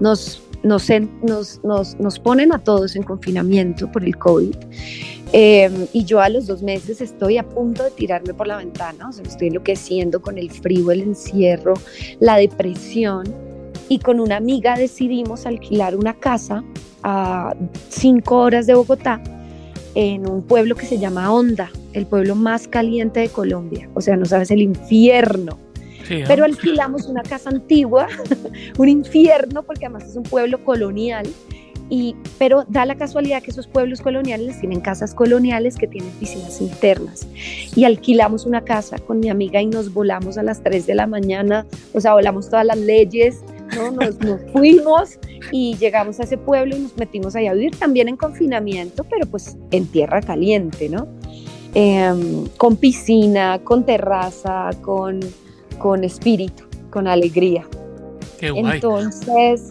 nos 0.00 0.42
nos, 0.62 0.88
nos, 1.22 1.60
nos, 1.64 1.98
nos, 1.98 2.18
ponen 2.18 2.52
a 2.52 2.58
todos 2.58 2.96
en 2.96 3.02
confinamiento 3.02 3.90
por 3.90 4.04
el 4.04 4.16
COVID. 4.16 4.54
Em, 5.32 5.86
y 5.92 6.04
yo 6.04 6.20
a 6.20 6.28
los 6.28 6.46
dos 6.46 6.62
meses 6.62 7.00
estoy 7.00 7.38
a 7.38 7.48
punto 7.48 7.84
de 7.84 7.90
tirarme 7.90 8.32
por 8.32 8.46
la 8.46 8.56
ventana, 8.56 9.08
o 9.08 9.12
sea, 9.12 9.24
estoy 9.24 9.48
enloqueciendo 9.48 10.22
con 10.22 10.38
el 10.38 10.50
frío, 10.50 10.90
el 10.90 11.02
encierro, 11.02 11.74
la 12.20 12.36
depresión. 12.36 13.24
Y 13.88 14.00
con 14.00 14.18
una 14.18 14.36
amiga 14.36 14.76
decidimos 14.76 15.46
alquilar 15.46 15.94
una 15.94 16.14
casa 16.14 16.64
a 17.02 17.54
cinco 17.88 18.38
horas 18.38 18.66
de 18.66 18.74
Bogotá 18.74 19.22
en 19.94 20.28
un 20.28 20.42
pueblo 20.42 20.74
que 20.74 20.86
se 20.86 20.98
llama 20.98 21.32
Honda, 21.32 21.70
el 21.92 22.06
pueblo 22.06 22.34
más 22.34 22.68
caliente 22.68 23.20
de 23.20 23.28
Colombia. 23.28 23.88
O 23.94 24.00
sea, 24.00 24.16
no 24.16 24.26
sabes 24.26 24.50
el 24.50 24.60
infierno. 24.60 25.65
Pero 26.08 26.44
alquilamos 26.44 27.06
una 27.06 27.22
casa 27.22 27.50
antigua, 27.50 28.08
un 28.78 28.88
infierno, 28.88 29.62
porque 29.62 29.86
además 29.86 30.04
es 30.04 30.16
un 30.16 30.22
pueblo 30.22 30.64
colonial. 30.64 31.26
Y, 31.88 32.16
pero 32.36 32.64
da 32.68 32.84
la 32.84 32.96
casualidad 32.96 33.42
que 33.44 33.52
esos 33.52 33.68
pueblos 33.68 34.00
coloniales 34.00 34.58
tienen 34.58 34.80
casas 34.80 35.14
coloniales 35.14 35.76
que 35.76 35.86
tienen 35.86 36.10
piscinas 36.18 36.60
internas. 36.60 37.28
Y 37.76 37.84
alquilamos 37.84 38.44
una 38.44 38.62
casa 38.62 38.98
con 38.98 39.20
mi 39.20 39.28
amiga 39.28 39.60
y 39.62 39.66
nos 39.66 39.92
volamos 39.94 40.36
a 40.36 40.42
las 40.42 40.62
3 40.64 40.84
de 40.84 40.94
la 40.96 41.06
mañana, 41.06 41.64
o 41.92 42.00
sea, 42.00 42.14
volamos 42.14 42.50
todas 42.50 42.66
las 42.66 42.78
leyes, 42.78 43.40
¿no? 43.76 43.92
nos, 43.92 44.18
nos 44.18 44.40
fuimos 44.52 45.20
y 45.52 45.76
llegamos 45.76 46.18
a 46.18 46.24
ese 46.24 46.38
pueblo 46.38 46.76
y 46.76 46.80
nos 46.80 46.96
metimos 46.96 47.36
allá 47.36 47.52
a 47.52 47.54
vivir 47.54 47.76
también 47.76 48.08
en 48.08 48.16
confinamiento, 48.16 49.04
pero 49.04 49.26
pues 49.26 49.56
en 49.70 49.86
tierra 49.86 50.20
caliente, 50.20 50.88
¿no? 50.88 51.06
Em, 51.78 52.46
con 52.56 52.76
piscina, 52.76 53.60
con 53.62 53.84
terraza, 53.84 54.70
con 54.80 55.20
con 55.78 56.04
espíritu, 56.04 56.64
con 56.90 57.06
alegría. 57.06 57.66
Qué 58.38 58.50
guay. 58.50 58.74
Entonces, 58.74 59.70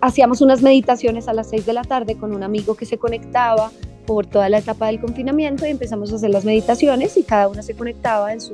hacíamos 0.00 0.40
unas 0.40 0.62
meditaciones 0.62 1.28
a 1.28 1.32
las 1.32 1.50
6 1.50 1.66
de 1.66 1.72
la 1.72 1.82
tarde 1.82 2.16
con 2.16 2.34
un 2.34 2.42
amigo 2.42 2.74
que 2.74 2.86
se 2.86 2.98
conectaba 2.98 3.70
por 4.06 4.26
toda 4.26 4.48
la 4.48 4.58
etapa 4.58 4.86
del 4.86 5.00
confinamiento 5.00 5.64
y 5.64 5.70
empezamos 5.70 6.12
a 6.12 6.16
hacer 6.16 6.30
las 6.30 6.44
meditaciones 6.44 7.16
y 7.16 7.22
cada 7.22 7.48
una 7.48 7.62
se 7.62 7.74
conectaba 7.74 8.32
en 8.32 8.40
su, 8.40 8.52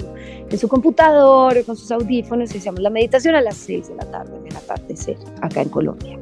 en 0.50 0.58
su 0.58 0.68
computador 0.68 1.56
o 1.58 1.64
con 1.64 1.76
sus 1.76 1.90
audífonos 1.90 2.54
y 2.54 2.58
hacíamos 2.58 2.80
la 2.80 2.90
meditación 2.90 3.34
a 3.34 3.40
las 3.40 3.56
6 3.56 3.88
de 3.88 3.94
la 3.94 4.04
tarde, 4.10 4.36
en 4.36 4.46
el 4.46 4.56
atardecer, 4.56 5.16
acá 5.40 5.62
en 5.62 5.68
Colombia. 5.70 6.18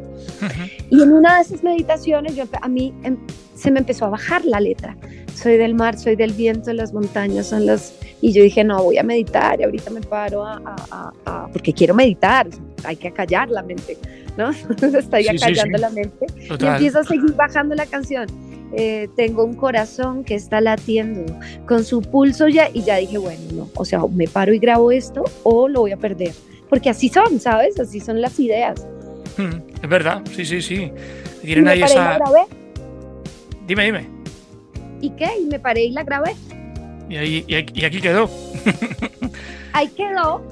Y 0.91 1.03
en 1.03 1.13
una 1.13 1.37
de 1.37 1.43
esas 1.43 1.63
meditaciones 1.63 2.37
yo, 2.37 2.45
a 2.61 2.69
mí 2.69 2.95
em, 3.03 3.17
se 3.55 3.71
me 3.71 3.81
empezó 3.81 4.07
a 4.07 4.11
bajar 4.11 4.45
la 4.45 4.61
letra. 4.61 4.97
Soy 5.35 5.57
del 5.57 5.75
mar, 5.75 5.99
soy 5.99 6.17
del 6.17 6.33
viento, 6.33 6.73
las 6.73 6.93
montañas 6.93 7.47
son 7.47 7.67
las 7.67 7.95
y 8.21 8.33
yo 8.33 8.43
dije, 8.43 8.65
no, 8.65 8.83
voy 8.83 8.99
a 8.99 9.03
meditar 9.03 9.61
y 9.61 9.65
ahorita 9.65 9.91
me 9.91 10.01
paro 10.01 10.45
a, 10.45 11.49
porque 11.53 11.73
quiero 11.73 11.95
meditar, 11.95 12.49
hay 12.85 12.97
que 12.97 13.09
acallar 13.09 13.51
la 13.51 13.63
mente, 13.63 13.99
¿no? 14.37 14.51
Estoy 14.99 15.29
acallando 15.29 15.79
la 15.79 15.91
mente 15.91 16.27
y 16.37 16.65
empiezo 16.65 17.01
a 17.01 17.05
seguir 17.05 17.33
bajando 17.35 17.75
la 17.75 17.87
canción. 17.87 18.27
Eh, 18.73 19.09
tengo 19.15 19.45
un 19.45 19.55
corazón 19.55 20.25
que 20.25 20.35
está 20.35 20.61
latiendo 20.61 21.39
con 21.69 21.85
su 21.85 22.03
pulso 22.03 22.49
ya 22.49 22.69
y 22.73 22.83
ya 22.83 22.97
dije, 22.97 23.19
bueno, 23.19 23.41
no, 23.53 23.69
o 23.77 23.85
sea, 23.85 24.01
me 24.11 24.27
paro 24.27 24.53
y 24.53 24.59
grabo 24.59 24.91
esto 24.91 25.23
o 25.45 25.69
lo 25.69 25.81
voy 25.81 25.93
a 25.93 25.97
perder, 25.97 26.33
porque 26.69 26.91
así 26.91 27.09
son, 27.09 27.39
¿sabes? 27.39 27.79
Así 27.79 28.01
son 28.01 28.21
las 28.21 28.41
ideas. 28.41 28.87
Hmm, 29.37 29.61
es 29.87 29.91
verdad, 29.91 30.21
sí, 30.35 30.45
sí, 30.45 30.61
sí. 30.61 30.93
Tienen 31.43 31.69
ahí 31.69 31.83
esa... 31.83 32.19
Dime, 33.67 33.85
dime. 33.85 34.09
¿Y 35.01 35.11
qué? 35.11 35.31
Y 35.41 35.47
me 35.47 35.61
paré 35.61 35.85
y 35.85 35.93
la 35.93 36.03
grabé. 36.03 36.35
Y, 37.09 37.17
ahí, 37.17 37.45
y, 37.47 37.85
aquí 37.85 38.01
quedó. 38.01 38.29
ahí 39.73 39.89
quedó 39.89 40.43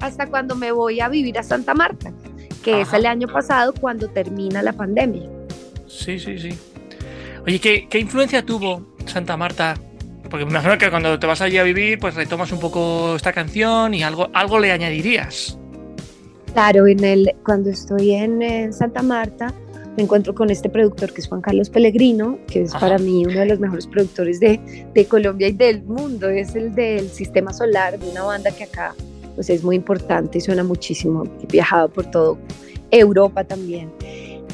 hasta 0.00 0.26
cuando 0.26 0.54
me 0.54 0.70
voy 0.70 1.00
a 1.00 1.08
vivir 1.08 1.38
a 1.38 1.42
Santa 1.42 1.74
Marta, 1.74 2.12
que 2.62 2.82
es 2.82 2.92
el 2.92 3.06
año 3.06 3.26
pasado 3.26 3.74
cuando 3.74 4.08
termina 4.08 4.62
la 4.62 4.72
pandemia. 4.72 5.28
Sí, 5.88 6.20
sí, 6.20 6.38
sí. 6.38 6.56
Oye, 7.44 7.58
¿qué, 7.58 7.88
¿qué, 7.88 7.98
influencia 7.98 8.44
tuvo 8.44 8.94
Santa 9.06 9.36
Marta? 9.36 9.74
Porque 10.30 10.44
me 10.44 10.52
imagino 10.52 10.78
que 10.78 10.88
cuando 10.88 11.18
te 11.18 11.26
vas 11.26 11.40
allí 11.40 11.58
a 11.58 11.64
vivir, 11.64 11.98
pues 11.98 12.14
retomas 12.14 12.52
un 12.52 12.60
poco 12.60 13.16
esta 13.16 13.32
canción 13.32 13.92
y 13.92 14.04
algo, 14.04 14.30
algo 14.32 14.60
le 14.60 14.70
añadirías. 14.70 15.58
Claro, 16.52 16.86
en 16.86 17.02
el, 17.02 17.34
cuando 17.44 17.70
estoy 17.70 18.12
en 18.12 18.72
Santa 18.72 19.02
Marta, 19.02 19.54
me 19.96 20.02
encuentro 20.02 20.34
con 20.34 20.50
este 20.50 20.68
productor 20.68 21.12
que 21.12 21.20
es 21.22 21.28
Juan 21.28 21.40
Carlos 21.40 21.70
Pellegrino, 21.70 22.38
que 22.46 22.62
es 22.62 22.72
para 22.72 22.98
mí 22.98 23.24
uno 23.26 23.40
de 23.40 23.46
los 23.46 23.58
mejores 23.58 23.86
productores 23.86 24.40
de, 24.40 24.60
de, 24.94 25.04
Colombia 25.06 25.48
y 25.48 25.52
del 25.52 25.82
mundo, 25.82 26.28
es 26.28 26.54
el 26.54 26.74
del 26.74 27.08
Sistema 27.08 27.52
Solar, 27.52 27.98
de 27.98 28.08
una 28.10 28.24
banda 28.24 28.50
que 28.50 28.64
acá 28.64 28.94
pues 29.34 29.48
es 29.48 29.64
muy 29.64 29.76
importante 29.76 30.38
y 30.38 30.40
suena 30.40 30.62
muchísimo, 30.62 31.24
he 31.42 31.46
viajado 31.46 31.88
por 31.88 32.10
todo 32.10 32.38
Europa 32.90 33.44
también. 33.44 33.90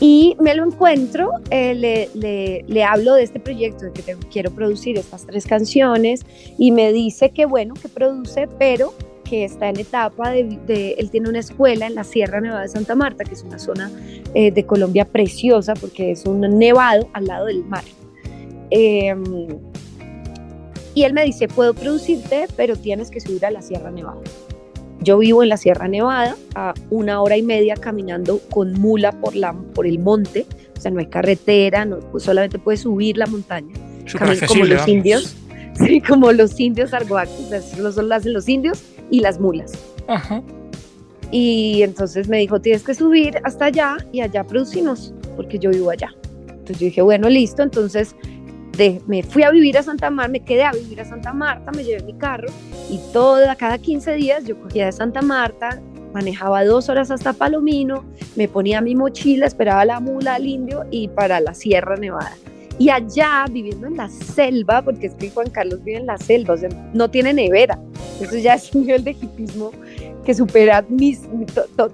Y 0.01 0.37
me 0.41 0.55
lo 0.55 0.65
encuentro, 0.65 1.33
eh, 1.51 1.75
le, 1.75 2.09
le, 2.15 2.65
le, 2.69 2.85
hablo 2.85 3.15
de 3.15 3.25
este 3.25 3.41
proyecto, 3.41 3.87
de 3.87 3.93
que 3.93 4.17
quiero 4.31 4.53
producir 4.53 4.97
estas 4.97 5.27
tres 5.27 5.45
canciones 5.47 6.25
y 6.57 6.71
me 6.71 6.93
dice 6.93 7.31
que 7.31 7.47
bueno, 7.47 7.75
que 7.75 7.89
produce, 7.89 8.49
pero 8.59 8.95
que 9.29 9.45
está 9.45 9.69
en 9.69 9.79
etapa 9.79 10.31
de, 10.31 10.95
él 10.99 11.11
tiene 11.11 11.29
una 11.29 11.41
escuela 11.41 11.87
en 11.87 11.95
la 11.95 12.05
Sierra 12.05 12.41
Nevada 12.41 12.62
de 12.62 12.69
Santa 12.69 12.95
Marta, 12.95 13.25
que 13.25 13.35
es 13.35 13.43
una 13.43 13.59
zona 13.59 13.91
eh, 14.35 14.51
de 14.51 14.64
Colombia 14.64 15.05
preciosa 15.05 15.75
porque 15.75 16.12
es 16.12 16.25
un 16.25 16.41
nevado 16.59 17.09
al 17.12 17.27
lado 17.27 17.47
del 17.47 17.64
mar. 17.64 17.85
Em, 18.71 19.25
y 20.95 21.05
él 21.05 21.12
me 21.12 21.25
dice, 21.25 21.49
puedo 21.49 21.75
producirte, 21.75 22.47
pero 22.57 22.77
tienes 22.77 23.11
que 23.11 23.21
subir 23.21 23.45
a 23.45 23.51
la 23.51 23.62
Sierra 23.62 23.91
Nevada. 23.91 24.21
Yo 25.01 25.19
vivo 25.19 25.43
en 25.43 25.51
la 25.51 25.57
Sierra 25.57 25.87
Nevada, 25.87 26.37
a 26.55 26.75
una 26.91 27.23
hora 27.23 27.37
y 27.37 27.43
media 27.43 27.77
caminando 27.77 28.41
con 28.51 28.73
mula 28.73 29.12
por, 29.12 29.37
la, 29.37 29.53
por 29.53 29.87
el 29.87 29.99
monte, 29.99 30.47
o 30.77 30.81
sea, 30.81 30.91
no 30.91 31.01
hay 31.01 31.07
carretera, 31.07 31.85
no, 31.85 31.99
pues 31.99 32.25
solamente 32.25 32.59
puedes 32.59 32.81
subir 32.81 33.17
la 33.17 33.27
montaña, 33.27 33.75
como 34.49 34.64
los 34.64 34.88
indios, 34.88 35.37
sí, 35.75 36.01
como 36.01 36.33
los 36.33 36.59
indios 36.59 36.93
argoacos, 36.95 37.53
eso 37.53 38.03
lo 38.03 38.14
hacen 38.14 38.33
los 38.33 38.49
indios 38.49 38.83
y 39.11 39.21
las 39.21 39.40
mulas. 39.40 39.73
Y 41.31 41.83
entonces 41.83 42.29
me 42.29 42.38
dijo, 42.38 42.61
tienes 42.61 42.83
que 42.83 42.94
subir 42.94 43.38
hasta 43.44 43.66
allá 43.66 43.97
y 44.12 44.21
allá 44.21 44.44
producimos, 44.44 45.12
porque 45.37 45.59
yo 45.59 45.71
vivo 45.71 45.90
allá. 45.90 46.11
Entonces 46.49 46.79
yo 46.79 46.87
dije, 46.87 47.03
bueno, 47.03 47.29
listo, 47.29 47.62
entonces 47.62 48.14
de, 48.77 49.03
me 49.07 49.23
fui 49.23 49.42
a 49.42 49.51
vivir 49.51 49.77
a 49.77 49.83
Santa 49.83 50.09
Marta, 50.09 50.31
me 50.31 50.40
quedé 50.40 50.62
a 50.62 50.73
vivir 50.73 51.01
a 51.01 51.05
Santa 51.05 51.33
Marta, 51.33 51.71
me 51.73 51.85
llevé 51.85 52.03
mi 52.05 52.14
carro 52.14 52.49
y 52.90 53.01
toda, 53.12 53.57
cada 53.57 53.79
15 53.79 54.14
días 54.14 54.44
yo 54.44 54.59
cogía 54.59 54.87
de 54.87 54.92
Santa 54.92 55.21
Marta, 55.21 55.81
manejaba 56.14 56.64
dos 56.64 56.88
horas 56.88 57.11
hasta 57.11 57.33
Palomino, 57.33 58.05
me 58.37 58.49
ponía 58.49 58.81
mi 58.81 58.94
mochila, 58.94 59.47
esperaba 59.47 59.85
la 59.85 60.01
mula 60.01 60.37
al 60.37 60.47
indio 60.47 60.85
y 60.90 61.09
para 61.09 61.40
la 61.40 61.55
Sierra 61.55 61.97
Nevada. 61.97 62.37
Y 62.79 62.91
allá, 62.91 63.45
viviendo 63.51 63.88
en 63.88 63.97
la 63.97 64.09
selva, 64.09 64.83
porque 64.83 65.09
es 65.09 65.14
que 65.14 65.31
Juan 65.31 65.51
Carlos 65.51 65.83
vive 65.83 65.99
en 65.99 66.07
la 66.07 66.17
selva, 66.17 66.55
o 66.55 66.57
sea, 66.57 66.69
no 66.95 67.11
tiene 67.11 67.33
nevera. 67.33 67.79
Eso 68.21 68.37
ya 68.37 68.55
es 68.55 68.73
un 68.73 68.83
nivel 68.83 69.03
de 69.03 69.11
hipismo 69.12 69.73
que 70.25 70.35
supera 70.35 70.85
mis, 70.88 71.23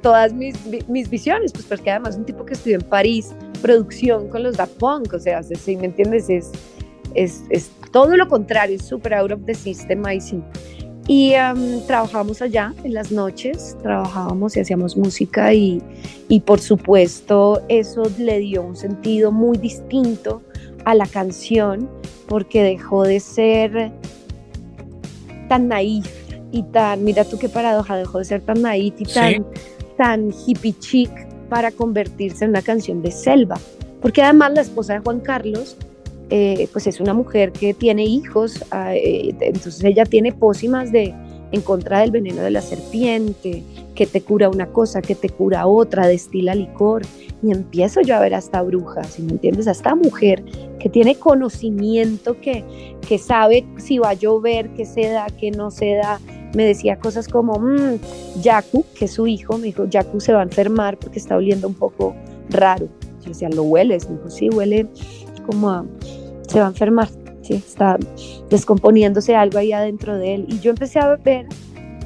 todas 0.03 0.33
mis, 0.33 0.57
mis, 0.89 1.09
visiones, 1.09 1.53
pues 1.53 1.65
porque 1.65 1.91
además 1.91 2.17
un 2.17 2.25
tipo 2.25 2.45
que 2.45 2.55
estudió 2.55 2.77
en 2.77 2.83
París, 2.83 3.33
producción 3.63 4.29
con 4.29 4.43
los 4.43 4.57
Da 4.57 4.67
Punk, 4.67 5.15
o 5.15 5.19
sea, 5.19 5.43
si 5.43 5.77
me 5.77 5.87
entiendes, 5.87 6.29
es, 6.29 6.51
es, 7.15 7.45
es 7.49 7.71
todo 7.93 8.17
lo 8.17 8.29
contrario, 8.29 8.77
es 8.77 8.85
súper 8.85 9.15
out 9.15 9.33
of 9.33 9.41
the 9.47 9.55
system, 9.55 10.05
ahí 10.05 10.21
sí. 10.21 10.43
Y 11.07 11.35
um, 11.35 11.87
trabajábamos 11.87 12.43
allá 12.43 12.75
en 12.83 12.95
las 12.95 13.13
noches, 13.13 13.77
trabajábamos 13.83 14.57
y 14.57 14.61
hacíamos 14.61 14.97
música 14.97 15.53
y, 15.53 15.83
y 16.29 16.41
por 16.41 16.61
supuesto 16.61 17.63
eso 17.69 18.03
le 18.19 18.39
dio 18.39 18.63
un 18.63 18.75
sentido 18.75 19.31
muy 19.31 19.59
distinto 19.59 20.43
a 20.85 20.95
la 20.95 21.07
canción 21.07 21.89
porque 22.29 22.63
dejó 22.63 23.05
de 23.05 23.21
ser 23.21 23.93
tan 25.49 25.69
naif 25.69 26.07
y 26.53 26.63
tan, 26.65 27.05
mira 27.05 27.25
tú 27.25 27.39
qué 27.39 27.49
paradoja, 27.49 27.97
dejó 27.97 28.19
de 28.19 28.25
ser 28.25 28.41
tan 28.41 28.63
naif 28.63 28.95
y 28.99 29.05
tan, 29.05 29.47
tan 29.97 30.31
hippie 30.33 30.79
chic 30.79 31.11
para 31.49 31.71
convertirse 31.71 32.45
en 32.45 32.51
una 32.51 32.63
canción 32.63 33.03
de 33.03 33.11
selva. 33.11 33.59
Porque 34.01 34.23
además 34.23 34.53
la 34.55 34.61
esposa 34.61 34.95
de 34.95 34.99
Juan 35.01 35.21
Carlos, 35.21 35.77
eh, 36.31 36.69
pues 36.73 36.87
es 36.87 37.01
una 37.01 37.15
mujer 37.15 37.53
que 37.53 37.75
tiene 37.75 38.05
hijos, 38.05 38.65
ah, 38.71 38.95
eh, 38.95 39.35
entonces 39.41 39.83
ella 39.85 40.05
tiene 40.05 40.33
pócimas 40.33 40.93
de 40.93 41.15
en 41.53 41.61
contra 41.61 42.01
del 42.01 42.11
veneno 42.11 42.43
de 42.43 42.51
la 42.51 42.61
serpiente, 42.61 43.63
que 43.95 44.07
te 44.07 44.21
cura 44.21 44.49
una 44.49 44.67
cosa, 44.67 45.01
que 45.01 45.15
te 45.15 45.29
cura 45.29 45.67
otra, 45.67 46.07
destila 46.07 46.55
licor 46.55 47.03
y 47.43 47.53
empiezo 47.53 48.01
yo 48.01 48.17
a 48.17 48.21
ver 48.21 48.35
a 48.35 48.39
esta 48.39 48.63
bruja, 48.63 49.05
si 49.05 49.23
me 49.23 49.33
entiendes, 49.33 49.69
a 49.69 49.73
esta 49.73 49.95
mujer 49.95 50.45
que 50.79 50.89
tiene 50.89 51.15
conocimiento, 51.15 52.41
que, 52.41 52.65
que 53.07 53.19
sabe 53.19 53.65
si 53.77 53.99
va 53.99 54.11
a 54.11 54.15
llover, 54.15 54.71
qué 54.75 54.85
se 54.85 55.09
da, 55.09 55.27
qué 55.39 55.51
no 55.51 55.71
se 55.71 55.95
da. 55.95 56.21
Me 56.55 56.65
decía 56.65 56.99
cosas 56.99 57.29
como, 57.29 57.59
mmm, 57.59 57.99
Yaku, 58.41 58.85
que 58.97 59.07
es 59.07 59.13
su 59.13 59.27
hijo, 59.27 59.59
me 59.59 59.67
dijo, 59.67 59.87
Yaku 59.87 60.21
se 60.21 60.33
va 60.33 60.41
a 60.41 60.45
enfermar 60.45 60.99
porque 60.99 61.19
está 61.19 61.37
oliendo 61.37 61.67
un 61.69 61.75
poco 61.75 62.15
raro. 62.49 62.89
Yo 63.23 63.29
decía, 63.29 63.49
¿lo 63.49 63.63
hueles? 63.65 64.09
Me 64.09 64.17
dijo, 64.17 64.31
sí, 64.31 64.51
huele 64.51 64.87
como 65.47 65.71
a, 65.71 65.85
se 66.49 66.61
va 66.61 66.67
a 66.67 66.69
enfermar, 66.69 67.09
sí, 67.43 67.55
está 67.55 67.99
descomponiéndose 68.51 69.35
algo 69.35 69.59
ahí 69.59 69.73
adentro 69.73 70.17
de 70.17 70.35
él. 70.35 70.47
Y 70.49 70.61
yo 70.61 70.71
empecé 70.71 70.99
a 70.99 71.17
ver 71.17 71.47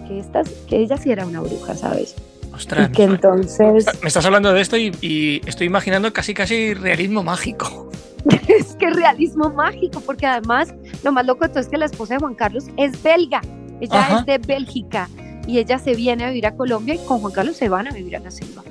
que, 0.09 0.19
estas, 0.19 0.49
que 0.69 0.79
ella 0.79 0.97
sí 0.97 1.13
era 1.13 1.27
una 1.27 1.41
bruja, 1.41 1.77
¿sabes? 1.77 2.17
Ostras, 2.53 2.89
y 2.89 2.93
que 2.93 3.05
entonces... 3.05 3.87
Me 4.03 4.09
estás 4.09 4.25
hablando 4.25 4.53
de 4.53 4.61
esto 4.61 4.77
y, 4.77 5.43
estoy 5.47 5.67
imaginando 5.67 6.13
casi 6.13 6.35
casi 6.35 6.75
realismo 6.75 7.23
mágico. 7.23 7.91
es 8.49 8.75
que 8.75 8.91
realismo 8.91 9.51
mágico, 9.51 10.01
porque 10.01 10.27
además 10.27 10.75
lo 11.05 11.13
más 11.13 11.27
loco 11.27 11.45
de 11.45 11.51
todo 11.51 11.61
es 11.61 11.69
que 11.69 11.77
la 11.77 11.85
esposa 11.85 12.15
de 12.15 12.21
Juan 12.21 12.35
Carlos 12.35 12.65
es 12.77 13.01
belga, 13.03 13.41
ella 13.81 14.19
es 14.19 14.27
de 14.27 14.39
Bélgica 14.39 15.09
y 15.47 15.59
ella 15.59 15.79
se 15.79 15.95
viene 15.95 16.25
a 16.25 16.29
vivir 16.29 16.47
a 16.47 16.57
Colombia 16.57 16.95
y 16.95 16.99
con 17.07 17.21
Juan 17.21 17.33
Carlos 17.33 17.57
se 17.57 17.69
van 17.69 17.87
a 17.87 17.91
vivir 17.91 18.17
a 18.17 18.21
la 18.21 18.31
selva. 18.31 18.63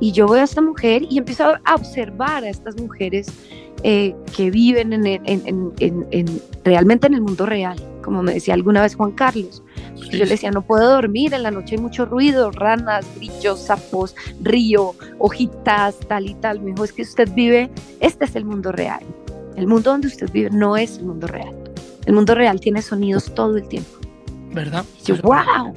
Y 0.00 0.12
yo 0.12 0.26
veo 0.26 0.40
a 0.40 0.44
esta 0.44 0.62
mujer 0.62 1.02
y 1.10 1.18
empiezo 1.18 1.54
a 1.64 1.74
observar 1.74 2.44
a 2.44 2.48
estas 2.48 2.76
mujeres 2.80 3.28
eh, 3.82 4.14
que 4.34 4.50
viven 4.50 4.92
en, 4.94 5.72
realmente 6.64 7.06
en 7.06 7.14
el 7.14 7.20
mundo 7.20 7.44
real, 7.44 7.76
como 8.02 8.22
me 8.22 8.32
decía 8.32 8.54
alguna 8.54 8.80
vez 8.80 8.94
Juan 8.96 9.12
Carlos. 9.12 9.62
Yo 9.96 10.18
le 10.18 10.26
decía, 10.26 10.50
no 10.50 10.62
puedo 10.62 10.90
dormir, 10.90 11.34
en 11.34 11.42
la 11.42 11.50
noche 11.50 11.76
hay 11.76 11.80
mucho 11.80 12.04
ruido, 12.04 12.50
ranas, 12.50 13.06
grillos, 13.16 13.60
sapos, 13.60 14.14
río, 14.40 14.94
hojitas, 15.18 15.98
tal 16.08 16.26
y 16.26 16.34
tal. 16.34 16.60
Me 16.60 16.72
dijo, 16.72 16.84
es 16.84 16.92
que 16.92 17.02
usted 17.02 17.28
vive, 17.34 17.70
este 18.00 18.24
es 18.24 18.36
el 18.36 18.44
mundo 18.44 18.72
real. 18.72 19.02
El 19.56 19.66
mundo 19.66 19.90
donde 19.90 20.08
usted 20.08 20.30
vive 20.32 20.50
no 20.50 20.76
es 20.76 20.98
el 20.98 21.06
mundo 21.06 21.26
real. 21.26 21.54
El 22.06 22.14
mundo 22.14 22.34
real 22.34 22.60
tiene 22.60 22.82
sonidos 22.82 23.34
todo 23.34 23.56
el 23.56 23.68
tiempo. 23.68 23.90
¿Verdad? 24.52 24.84
yo, 25.04 25.16
wow. 25.22 25.72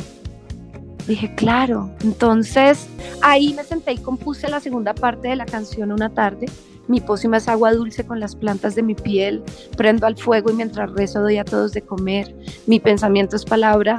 Dije, 1.07 1.33
claro. 1.35 1.89
Entonces 2.03 2.87
ahí 3.21 3.53
me 3.53 3.63
senté 3.63 3.93
y 3.93 3.97
compuse 3.97 4.49
la 4.49 4.59
segunda 4.59 4.93
parte 4.93 5.29
de 5.29 5.35
la 5.35 5.45
canción 5.45 5.91
una 5.91 6.09
tarde. 6.09 6.47
Mi 6.87 7.01
pócima 7.01 7.37
es 7.37 7.47
agua 7.47 7.73
dulce 7.73 8.05
con 8.05 8.19
las 8.19 8.35
plantas 8.35 8.75
de 8.75 8.83
mi 8.83 8.95
piel. 8.95 9.43
Prendo 9.75 10.07
al 10.07 10.17
fuego 10.17 10.51
y 10.51 10.53
mientras 10.53 10.91
rezo 10.91 11.21
doy 11.21 11.37
a 11.37 11.45
todos 11.45 11.73
de 11.73 11.81
comer. 11.81 12.33
Mi 12.65 12.79
pensamiento 12.79 13.35
es 13.35 13.45
palabra 13.45 13.97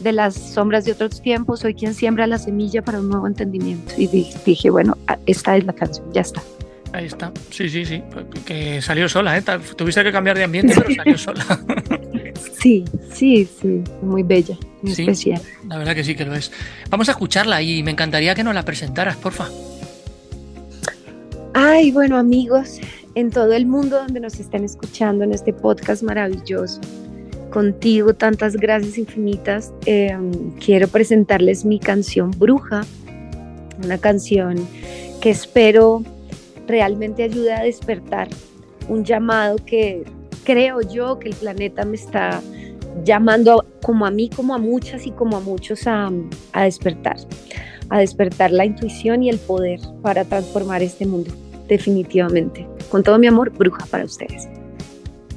de 0.00 0.12
las 0.12 0.34
sombras 0.34 0.84
de 0.84 0.92
otros 0.92 1.22
tiempos. 1.22 1.60
Soy 1.60 1.74
quien 1.74 1.94
siembra 1.94 2.26
la 2.26 2.38
semilla 2.38 2.82
para 2.82 3.00
un 3.00 3.08
nuevo 3.08 3.26
entendimiento. 3.26 3.94
Y 3.96 4.06
dije, 4.44 4.70
bueno, 4.70 4.96
esta 5.26 5.56
es 5.56 5.64
la 5.64 5.72
canción, 5.72 6.12
ya 6.12 6.22
está. 6.22 6.42
Ahí 6.92 7.06
está. 7.06 7.32
Sí, 7.50 7.68
sí, 7.68 7.84
sí. 7.84 8.02
Que 8.44 8.80
salió 8.80 9.08
sola, 9.08 9.36
¿eh? 9.36 9.42
Tuviste 9.76 10.02
que 10.02 10.12
cambiar 10.12 10.36
de 10.38 10.44
ambiente, 10.44 10.74
pero 10.76 10.94
salió 10.94 11.18
sola. 11.18 11.44
sí, 12.58 12.84
sí, 13.12 13.48
sí. 13.60 13.82
Muy 14.02 14.22
bella, 14.22 14.56
muy 14.82 14.92
especial. 14.92 15.40
La 15.68 15.78
verdad 15.78 15.94
que 15.94 16.04
sí 16.04 16.14
que 16.14 16.24
lo 16.24 16.34
es. 16.34 16.50
Vamos 16.88 17.08
a 17.08 17.12
escucharla 17.12 17.60
y 17.60 17.82
me 17.82 17.90
encantaría 17.90 18.34
que 18.34 18.44
nos 18.44 18.54
la 18.54 18.64
presentaras, 18.64 19.16
porfa. 19.16 19.48
Ay, 21.58 21.90
bueno, 21.90 22.18
amigos, 22.18 22.80
en 23.14 23.30
todo 23.30 23.54
el 23.54 23.64
mundo 23.64 23.96
donde 23.96 24.20
nos 24.20 24.38
estén 24.38 24.62
escuchando 24.62 25.24
en 25.24 25.32
este 25.32 25.54
podcast 25.54 26.02
maravilloso, 26.02 26.82
contigo, 27.48 28.12
tantas 28.12 28.56
gracias 28.56 28.98
infinitas. 28.98 29.72
Em, 29.86 30.50
quiero 30.62 30.86
presentarles 30.86 31.64
mi 31.64 31.78
canción 31.78 32.30
Bruja, 32.32 32.82
una 33.82 33.96
canción 33.96 34.68
que 35.22 35.30
espero 35.30 36.02
realmente 36.66 37.22
ayude 37.22 37.54
a 37.54 37.62
despertar 37.62 38.28
un 38.90 39.02
llamado 39.06 39.56
que 39.56 40.04
creo 40.44 40.82
yo 40.82 41.18
que 41.18 41.30
el 41.30 41.36
planeta 41.36 41.86
me 41.86 41.96
está 41.96 42.42
llamando 43.02 43.64
como 43.82 44.04
a 44.04 44.10
mí, 44.10 44.28
como 44.28 44.54
a 44.54 44.58
muchas 44.58 45.06
y 45.06 45.10
como 45.10 45.38
a 45.38 45.40
muchos 45.40 45.86
a, 45.86 46.12
a 46.52 46.64
despertar, 46.64 47.16
a 47.88 48.00
despertar 48.00 48.50
la 48.50 48.66
intuición 48.66 49.22
y 49.22 49.30
el 49.30 49.38
poder 49.38 49.80
para 50.02 50.26
transformar 50.26 50.82
este 50.82 51.06
mundo, 51.06 51.32
definitivamente. 51.68 52.66
Con 52.90 53.02
todo 53.02 53.18
mi 53.18 53.26
amor, 53.26 53.50
bruja 53.50 53.84
para 53.86 54.04
ustedes. 54.04 54.48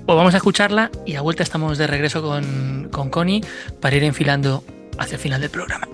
Pues 0.06 0.18
vamos 0.18 0.34
a 0.34 0.38
escucharla 0.38 0.90
y 1.06 1.16
a 1.16 1.22
vuelta 1.22 1.44
estamos 1.44 1.78
de 1.78 1.86
regreso 1.86 2.22
con, 2.22 2.90
con 2.92 3.10
Connie 3.10 3.42
para 3.80 3.96
ir 3.96 4.04
enfilando 4.04 4.64
hacia 4.98 5.16
el 5.16 5.22
final 5.22 5.42
del 5.42 5.52
programa. 5.52 5.88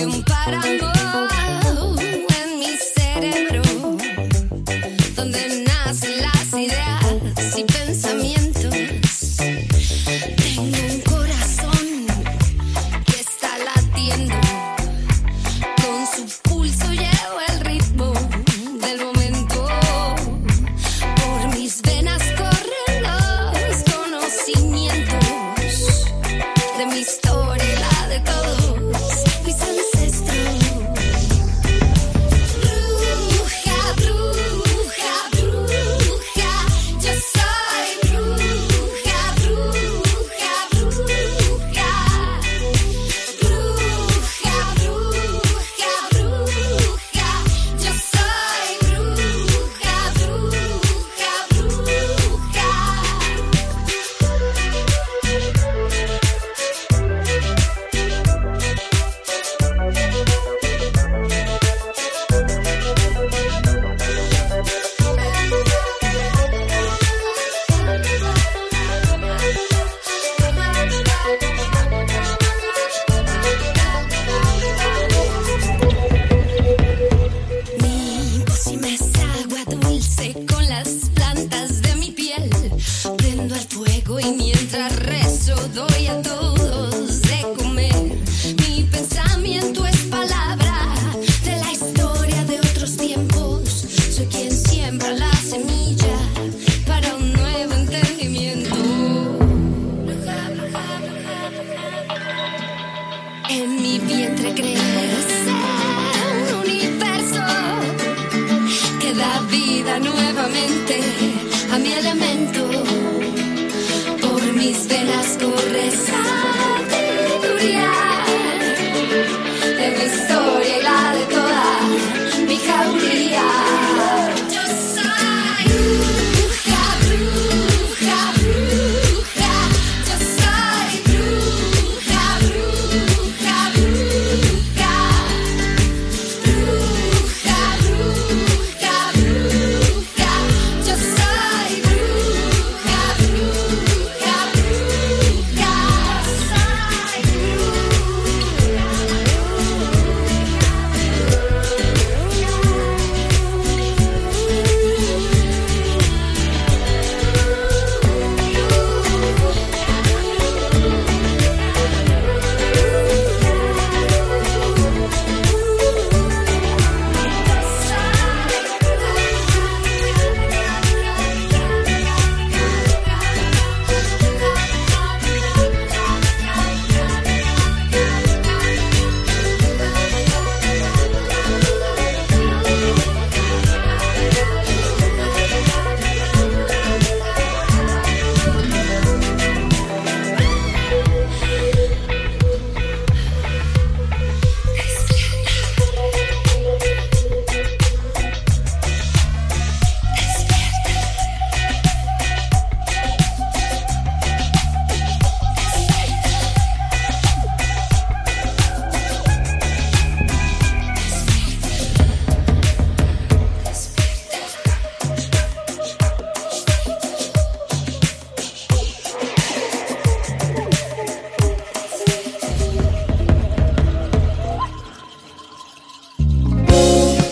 perguntar 0.00 0.54
a. 0.54 0.89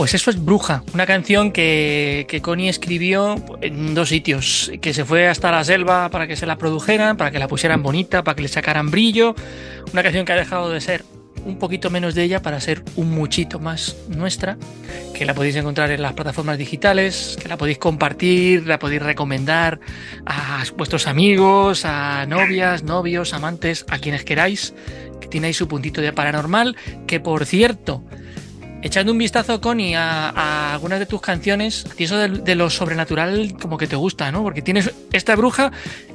Pues 0.09 0.23
eso 0.23 0.31
es 0.31 0.43
Bruja, 0.43 0.85
una 0.95 1.05
canción 1.05 1.53
que, 1.53 2.25
que 2.31 2.41
Connie 2.41 2.71
escribió 2.71 3.35
en 3.61 3.95
dos 3.95 4.09
sitios, 4.09 4.73
que 4.81 4.95
se 4.95 5.05
fue 5.05 5.29
hasta 5.29 5.51
la 5.51 5.63
selva 5.65 6.09
para 6.09 6.27
que 6.27 6.35
se 6.35 6.47
la 6.47 6.57
produjeran, 6.57 7.19
para 7.19 7.31
que 7.31 7.39
la 7.39 7.47
pusieran 7.47 7.83
bonita, 7.83 8.25
para 8.25 8.35
que 8.35 8.41
le 8.41 8.49
sacaran 8.49 8.91
brillo, 8.91 9.35
una 9.93 10.03
canción 10.03 10.25
que 10.25 10.33
ha 10.33 10.37
dejado 10.37 10.71
de 10.71 10.81
ser 10.81 11.05
un 11.45 11.59
poquito 11.59 11.91
menos 11.91 12.15
de 12.15 12.23
ella 12.23 12.41
para 12.41 12.59
ser 12.59 12.83
un 12.97 13.11
muchito 13.11 13.59
más 13.59 13.99
nuestra, 14.09 14.57
que 15.13 15.27
la 15.27 15.35
podéis 15.35 15.57
encontrar 15.57 15.91
en 15.91 16.01
las 16.01 16.15
plataformas 16.15 16.57
digitales, 16.57 17.37
que 17.39 17.47
la 17.47 17.59
podéis 17.59 17.77
compartir, 17.77 18.67
la 18.67 18.79
podéis 18.79 19.03
recomendar 19.03 19.79
a 20.25 20.65
vuestros 20.79 21.07
amigos, 21.07 21.85
a 21.85 22.25
novias, 22.25 22.83
novios, 22.83 23.35
amantes, 23.35 23.85
a 23.91 23.99
quienes 23.99 24.25
queráis, 24.25 24.73
que 25.21 25.29
tiene 25.29 25.53
su 25.53 25.69
puntito 25.69 26.01
de 26.01 26.15
paranormal, 26.15 26.77
que 27.07 27.21
por 27.21 27.45
cierto, 27.45 28.03
echando 28.83 29.13
un 29.13 29.19
vistazo, 29.19 29.61
Connie, 29.61 29.95
a, 29.95 30.73
algunas 30.73 30.99
de 30.99 31.07
tus 31.07 31.21
canciones, 31.21 31.87
a 31.91 31.95
ti 31.95 32.05
eso 32.05 32.17
de, 32.17 32.55
lo 32.55 32.71
sobrenatural 32.71 33.55
como 33.61 33.77
que 33.77 33.87
te 33.87 33.97
gusta, 33.97 34.31
¿no? 34.31 34.43
Porque 34.43 34.63
tienes 34.63 34.93
esta 35.13 35.37
bruja, 35.37 35.73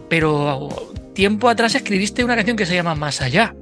pero 0.09 0.69
tiempo 1.13 1.49
atrás 1.49 1.75
escribiste 1.75 2.23
una 2.23 2.35
canción 2.35 2.57
que 2.57 2.65
se 2.65 2.75
llama 2.75 2.95
Más 2.95 3.21
allá. 3.21 3.55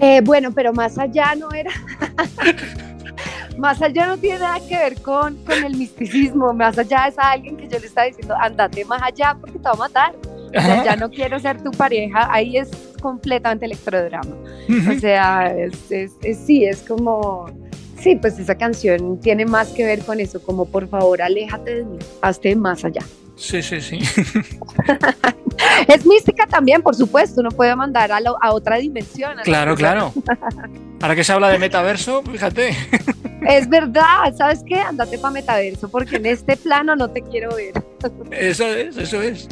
Eh, 0.00 0.20
bueno, 0.22 0.52
pero 0.52 0.72
más 0.72 0.96
allá 0.98 1.34
no 1.34 1.50
era... 1.52 1.72
más 3.58 3.82
allá 3.82 4.06
no 4.06 4.16
tiene 4.16 4.38
nada 4.38 4.60
que 4.60 4.76
ver 4.76 5.02
con, 5.02 5.36
con 5.44 5.64
el 5.64 5.76
misticismo, 5.76 6.54
más 6.54 6.78
allá 6.78 7.08
es 7.08 7.18
a 7.18 7.32
alguien 7.32 7.56
que 7.56 7.68
yo 7.68 7.78
le 7.80 7.86
estaba 7.86 8.06
diciendo, 8.06 8.36
andate 8.40 8.84
más 8.84 9.02
allá 9.02 9.36
porque 9.40 9.58
te 9.58 9.64
va 9.64 9.72
a 9.72 9.76
matar. 9.76 10.14
O 10.48 10.60
sea, 10.60 10.84
ya 10.84 10.96
no 10.96 11.10
quiero 11.10 11.38
ser 11.38 11.62
tu 11.62 11.70
pareja, 11.72 12.32
ahí 12.32 12.56
es 12.56 12.70
completamente 12.98 13.64
electrodrama. 13.64 14.36
O 14.90 14.98
sea, 14.98 15.54
es, 15.56 16.16
sí, 16.46 16.64
es 16.64 16.82
como, 16.82 17.46
sí, 18.00 18.16
pues 18.16 18.38
esa 18.38 18.56
canción 18.56 19.20
tiene 19.20 19.46
más 19.46 19.68
que 19.68 19.84
ver 19.84 20.00
con 20.00 20.20
eso, 20.20 20.42
como 20.42 20.66
por 20.66 20.88
favor, 20.88 21.22
aléjate 21.22 21.76
de 21.76 21.84
mí, 21.84 21.98
hazte 22.20 22.54
más 22.56 22.84
allá. 22.84 23.02
Sí, 23.36 23.62
sí, 23.62 23.80
sí. 23.80 23.98
es 25.88 26.04
mística 26.04 26.46
también, 26.46 26.82
por 26.82 26.96
supuesto, 26.96 27.40
uno 27.40 27.50
puede 27.50 27.74
mandar 27.76 28.10
a, 28.10 28.18
a 28.40 28.52
otra 28.52 28.76
dimensión. 28.76 29.36
claro, 29.44 29.76
claro. 29.76 30.12
Ahora 31.00 31.14
que 31.14 31.22
se 31.22 31.32
habla 31.32 31.48
de 31.48 31.58
metaverso, 31.58 32.22
fíjate. 32.22 32.76
Es 33.46 33.68
verdad, 33.68 34.34
¿sabes 34.36 34.62
qué? 34.66 34.76
Andate 34.76 35.18
para 35.18 35.32
metaverso, 35.32 35.88
porque 35.88 36.16
en 36.16 36.26
este 36.26 36.56
plano 36.56 36.96
no 36.96 37.08
te 37.08 37.22
quiero 37.22 37.54
ver. 37.54 37.72
Eso 38.30 38.66
es, 38.66 38.96
eso 38.96 39.22
es. 39.22 39.48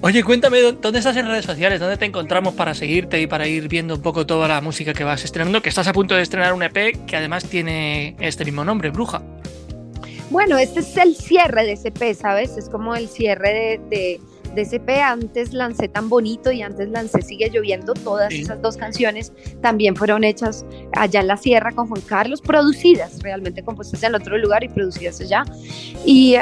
Oye, 0.00 0.22
cuéntame, 0.22 0.60
¿dónde 0.60 0.98
estás 0.98 1.16
en 1.16 1.26
redes 1.26 1.44
sociales? 1.44 1.80
¿Dónde 1.80 1.96
te 1.96 2.04
encontramos 2.04 2.54
para 2.54 2.74
seguirte 2.74 3.20
y 3.20 3.26
para 3.26 3.46
ir 3.46 3.68
viendo 3.68 3.96
un 3.96 4.02
poco 4.02 4.26
toda 4.26 4.48
la 4.48 4.60
música 4.60 4.92
que 4.92 5.04
vas 5.04 5.24
estrenando? 5.24 5.62
Que 5.62 5.68
estás 5.68 5.88
a 5.88 5.92
punto 5.92 6.14
de 6.14 6.22
estrenar 6.22 6.52
un 6.52 6.62
EP 6.62 7.06
que 7.06 7.16
además 7.16 7.44
tiene 7.44 8.16
este 8.20 8.44
mismo 8.44 8.64
nombre, 8.64 8.90
Bruja. 8.90 9.22
Bueno, 10.30 10.56
este 10.56 10.80
es 10.80 10.96
el 10.96 11.14
cierre 11.14 11.64
de 11.64 11.72
ese 11.72 11.88
EP, 11.88 12.14
¿sabes? 12.14 12.56
Es 12.56 12.68
como 12.70 12.94
el 12.94 13.08
cierre 13.08 13.80
de 13.90 14.20
DCP 14.54 14.88
antes 15.04 15.52
lancé 15.52 15.88
tan 15.88 16.08
bonito 16.08 16.52
y 16.52 16.62
antes 16.62 16.88
lancé 16.88 17.22
Sigue 17.22 17.50
lloviendo, 17.50 17.94
todas 17.94 18.32
esas 18.32 18.60
dos 18.62 18.76
canciones 18.76 19.32
también 19.60 19.96
fueron 19.96 20.24
hechas 20.24 20.64
allá 20.92 21.20
en 21.20 21.26
la 21.28 21.36
sierra 21.36 21.72
con 21.72 21.88
Juan 21.88 22.00
Carlos, 22.02 22.40
producidas, 22.40 23.22
realmente 23.22 23.62
compuestas 23.62 24.02
en 24.02 24.14
otro 24.14 24.36
lugar 24.38 24.64
y 24.64 24.68
producidas 24.68 25.20
allá. 25.20 25.44
Y 26.04 26.36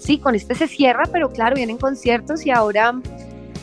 sí, 0.00 0.18
con 0.18 0.34
este 0.34 0.54
se 0.54 0.66
cierra, 0.66 1.04
pero 1.12 1.30
claro, 1.30 1.56
vienen 1.56 1.78
conciertos 1.78 2.44
y 2.46 2.50
ahora 2.50 3.00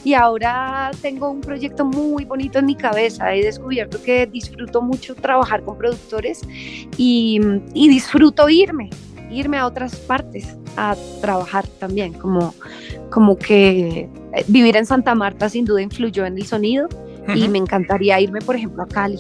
y 0.04 0.14
ahora 0.14 0.92
tengo 1.02 1.30
un 1.30 1.42
proyecto 1.42 1.86
muy 1.86 2.26
bonito 2.26 2.60
en 2.60 2.66
mi 2.66 2.76
cabeza. 2.76 3.34
He 3.36 3.44
descubierto 3.44 4.02
que 4.02 4.26
disfruto 4.26 4.82
mucho 4.82 5.16
trabajar 5.16 5.64
con 5.64 5.78
productores 5.78 6.42
y, 6.98 7.40
y 7.74 7.90
disfruto 7.90 8.50
irme, 8.50 8.90
irme 9.32 9.58
a 9.58 9.65
otras 9.65 9.96
partes 9.96 10.56
a 10.78 10.96
trabajar 11.22 11.65
también, 11.80 12.13
como, 12.13 12.54
como 13.10 13.38
que 13.38 14.10
eh, 14.34 14.46
vivir 14.48 14.78
en 14.78 14.86
Santa 14.86 15.15
Marta 15.15 15.50
sin 15.50 15.65
duda 15.65 15.82
influyó 15.82 16.26
en 16.26 16.38
el 16.38 16.46
sonido 16.46 16.88
y 17.36 17.48
me 17.48 17.58
encantaría 17.58 18.20
irme, 18.20 18.39
por 18.41 18.56
ejemplo, 18.56 18.84
a 18.84 18.88
Cali, 18.88 19.20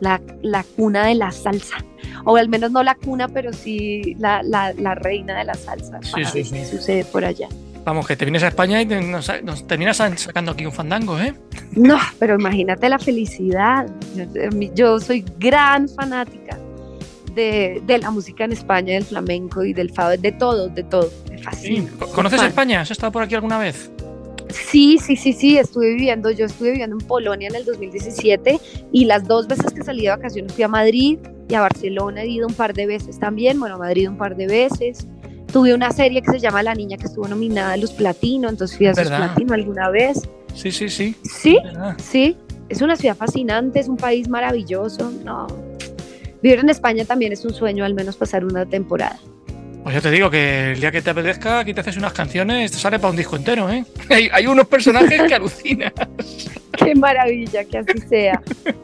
la, 0.00 0.20
la, 0.42 0.64
cuna 0.76 1.06
de 1.06 1.14
la 1.14 1.30
salsa, 1.30 1.76
o 2.24 2.36
al 2.36 2.48
menos 2.48 2.70
no 2.70 2.82
la 2.82 2.94
cuna, 2.94 3.28
pero 3.28 3.52
sí 3.52 4.16
la, 4.18 4.42
la, 4.42 4.94
reina 4.94 5.38
de 5.38 5.44
la 5.44 5.54
salsa, 5.54 6.00
sí, 6.02 6.24
sí, 6.24 6.44
sí. 6.44 6.64
sucede 6.64 7.04
por 7.04 7.24
allá. 7.24 7.48
Vamos, 7.84 8.06
que 8.06 8.16
te 8.16 8.24
vienes 8.24 8.42
a 8.42 8.48
España 8.48 8.80
y 8.80 8.86
nos, 8.86 9.26
terminas 9.66 9.98
sacando 9.98 10.52
aquí 10.52 10.64
un 10.64 10.72
fandango, 10.72 11.18
¿eh? 11.18 11.34
No, 11.72 11.98
pero 12.18 12.36
imagínate 12.36 12.88
la 12.88 12.98
felicidad. 12.98 13.86
Yo 14.74 14.98
soy 15.00 15.22
gran 15.38 15.86
fanática 15.88 16.58
de, 17.34 17.98
la 18.00 18.10
música 18.10 18.44
en 18.44 18.52
España, 18.52 18.94
del 18.94 19.04
flamenco 19.04 19.64
y 19.64 19.72
del 19.72 19.90
fado, 19.90 20.16
de 20.16 20.32
todo, 20.32 20.68
de 20.68 20.82
todo. 20.84 21.10
Me 21.30 21.38
fascina. 21.38 21.90
¿Conoces 22.14 22.42
España? 22.42 22.80
¿Has 22.80 22.90
estado 22.90 23.12
por 23.12 23.22
aquí 23.22 23.34
alguna 23.34 23.58
vez? 23.58 23.90
Sí, 24.50 24.98
sí, 24.98 25.16
sí, 25.16 25.32
sí, 25.32 25.58
estuve 25.58 25.94
viviendo, 25.94 26.30
yo 26.30 26.46
estuve 26.46 26.70
viviendo 26.70 26.96
en 26.98 27.06
Polonia 27.06 27.48
en 27.48 27.56
el 27.56 27.64
2017 27.64 28.60
y 28.92 29.04
las 29.04 29.26
dos 29.26 29.48
veces 29.48 29.72
que 29.72 29.82
salí 29.82 30.02
de 30.02 30.10
vacaciones 30.10 30.52
fui 30.52 30.62
a 30.62 30.68
Madrid 30.68 31.18
y 31.48 31.54
a 31.54 31.60
Barcelona 31.60 32.22
he 32.22 32.28
ido 32.28 32.46
un 32.46 32.54
par 32.54 32.72
de 32.72 32.86
veces 32.86 33.18
también, 33.18 33.58
bueno, 33.58 33.76
a 33.76 33.78
Madrid 33.78 34.08
un 34.08 34.16
par 34.16 34.36
de 34.36 34.46
veces. 34.46 35.06
Tuve 35.52 35.74
una 35.74 35.90
serie 35.90 36.22
que 36.22 36.30
se 36.30 36.38
llama 36.38 36.62
La 36.62 36.74
Niña 36.74 36.96
que 36.96 37.06
estuvo 37.06 37.28
nominada 37.28 37.72
a 37.72 37.76
los 37.76 37.92
Platino, 37.92 38.48
entonces 38.48 38.76
fui 38.76 38.86
a 38.86 38.90
los 38.90 39.08
Platino 39.08 39.54
alguna 39.54 39.90
vez. 39.90 40.28
Sí, 40.54 40.70
sí, 40.70 40.88
sí. 40.88 41.16
Sí, 41.22 41.58
sí, 41.98 42.36
es 42.68 42.80
una 42.82 42.96
ciudad 42.96 43.16
fascinante, 43.16 43.80
es 43.80 43.88
un 43.88 43.96
país 43.96 44.28
maravilloso, 44.28 45.10
no, 45.24 45.46
Vivir 46.44 46.58
en 46.58 46.68
España 46.68 47.06
también 47.06 47.32
es 47.32 47.42
un 47.46 47.54
sueño, 47.54 47.86
al 47.86 47.94
menos 47.94 48.18
pasar 48.18 48.44
una 48.44 48.66
temporada. 48.66 49.18
Pues 49.82 49.94
yo 49.94 50.02
te 50.02 50.10
digo 50.10 50.28
que 50.30 50.72
el 50.72 50.80
día 50.80 50.92
que 50.92 51.00
te 51.00 51.08
apetezca, 51.08 51.60
aquí 51.60 51.72
te 51.72 51.80
haces 51.80 51.96
unas 51.96 52.12
canciones, 52.12 52.70
te 52.70 52.76
sale 52.76 52.98
para 52.98 53.12
un 53.12 53.16
disco 53.16 53.36
entero, 53.36 53.70
¿eh? 53.70 53.82
Hay, 54.30 54.46
unos 54.46 54.66
personajes 54.66 55.22
que 55.22 55.34
alucinas. 55.34 55.94
Qué 56.76 56.94
maravilla, 56.96 57.64
que 57.64 57.78
así 57.78 57.98
sea. 58.10 58.42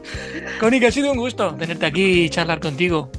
Connie, 0.59 0.79
que 0.79 0.87
ha 0.87 0.91
sido 0.91 1.11
un 1.11 1.19
gusto 1.19 1.53
tenerte 1.53 1.85
aquí 1.85 2.23
y 2.23 2.29
charlar 2.31 2.59
contigo. 2.59 3.11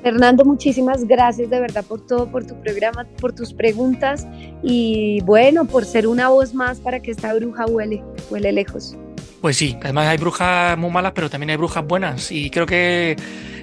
Fernando, 0.00 0.44
muchísimas 0.44 1.02
gracias 1.02 1.50
de 1.50 1.58
verdad 1.58 1.84
por 1.84 2.06
todo, 2.06 2.30
por 2.30 2.46
tu 2.46 2.54
programa, 2.60 3.04
por 3.20 3.32
tus 3.32 3.52
preguntas 3.52 4.28
y 4.62 5.22
bueno, 5.22 5.64
por 5.64 5.84
ser 5.84 6.06
una 6.06 6.28
voz 6.28 6.54
más 6.54 6.78
para 6.78 7.00
que 7.00 7.10
esta 7.10 7.34
bruja 7.34 7.66
huele, 7.66 8.00
huele 8.30 8.52
lejos. 8.52 8.96
Pues 9.40 9.56
sí, 9.56 9.76
además 9.82 10.08
hay 10.08 10.18
brujas 10.18 10.78
muy 10.78 10.90
malas, 10.90 11.12
pero 11.14 11.28
también 11.28 11.50
hay 11.50 11.56
brujas 11.56 11.86
buenas 11.86 12.32
y 12.32 12.50
creo 12.50 12.66
que 12.66 13.16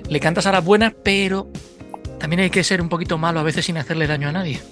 le 0.10 0.20
cantas 0.20 0.46
a 0.46 0.52
las 0.52 0.64
buenas, 0.64 0.94
pero 1.04 1.48
también 2.20 2.40
hay 2.40 2.50
que 2.50 2.64
ser 2.64 2.82
un 2.82 2.88
poquito 2.88 3.18
malo 3.18 3.42
a 3.42 3.44
veces 3.44 3.66
sin 3.66 3.78
hacerle 3.78 4.08
daño 4.08 4.30
a 4.30 4.32
nadie. 4.32 4.62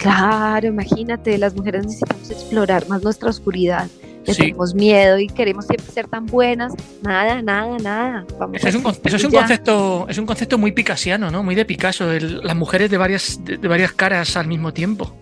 Claro, 0.00 0.66
imagínate, 0.66 1.36
las 1.36 1.54
mujeres 1.54 1.84
necesitamos 1.84 2.30
explorar 2.30 2.88
más 2.88 3.02
nuestra 3.02 3.28
oscuridad. 3.28 3.86
tenemos 4.24 4.74
miedo 4.74 5.18
y 5.18 5.26
queremos 5.26 5.66
siempre 5.66 5.92
ser 5.92 6.08
tan 6.08 6.24
buenas. 6.24 6.72
Nada, 7.02 7.42
nada, 7.42 7.76
nada. 7.78 8.26
eso, 8.54 8.68
es 8.68 8.74
un, 8.74 8.82
concepto, 9.30 10.06
es 10.08 10.16
un 10.16 10.24
concepto 10.24 10.56
muy 10.56 10.72
picasiano, 10.72 11.30
¿no? 11.30 11.42
Muy 11.42 11.54
de 11.54 11.66
Picasso, 11.66 12.10
las 12.12 12.56
mujeres 12.56 12.90
de 12.90 12.96
varias, 12.96 13.40
de 13.44 13.68
varias 13.68 13.92
caras 13.92 14.36
al 14.38 14.46
mismo 14.46 14.72
tiempo. 14.72 15.14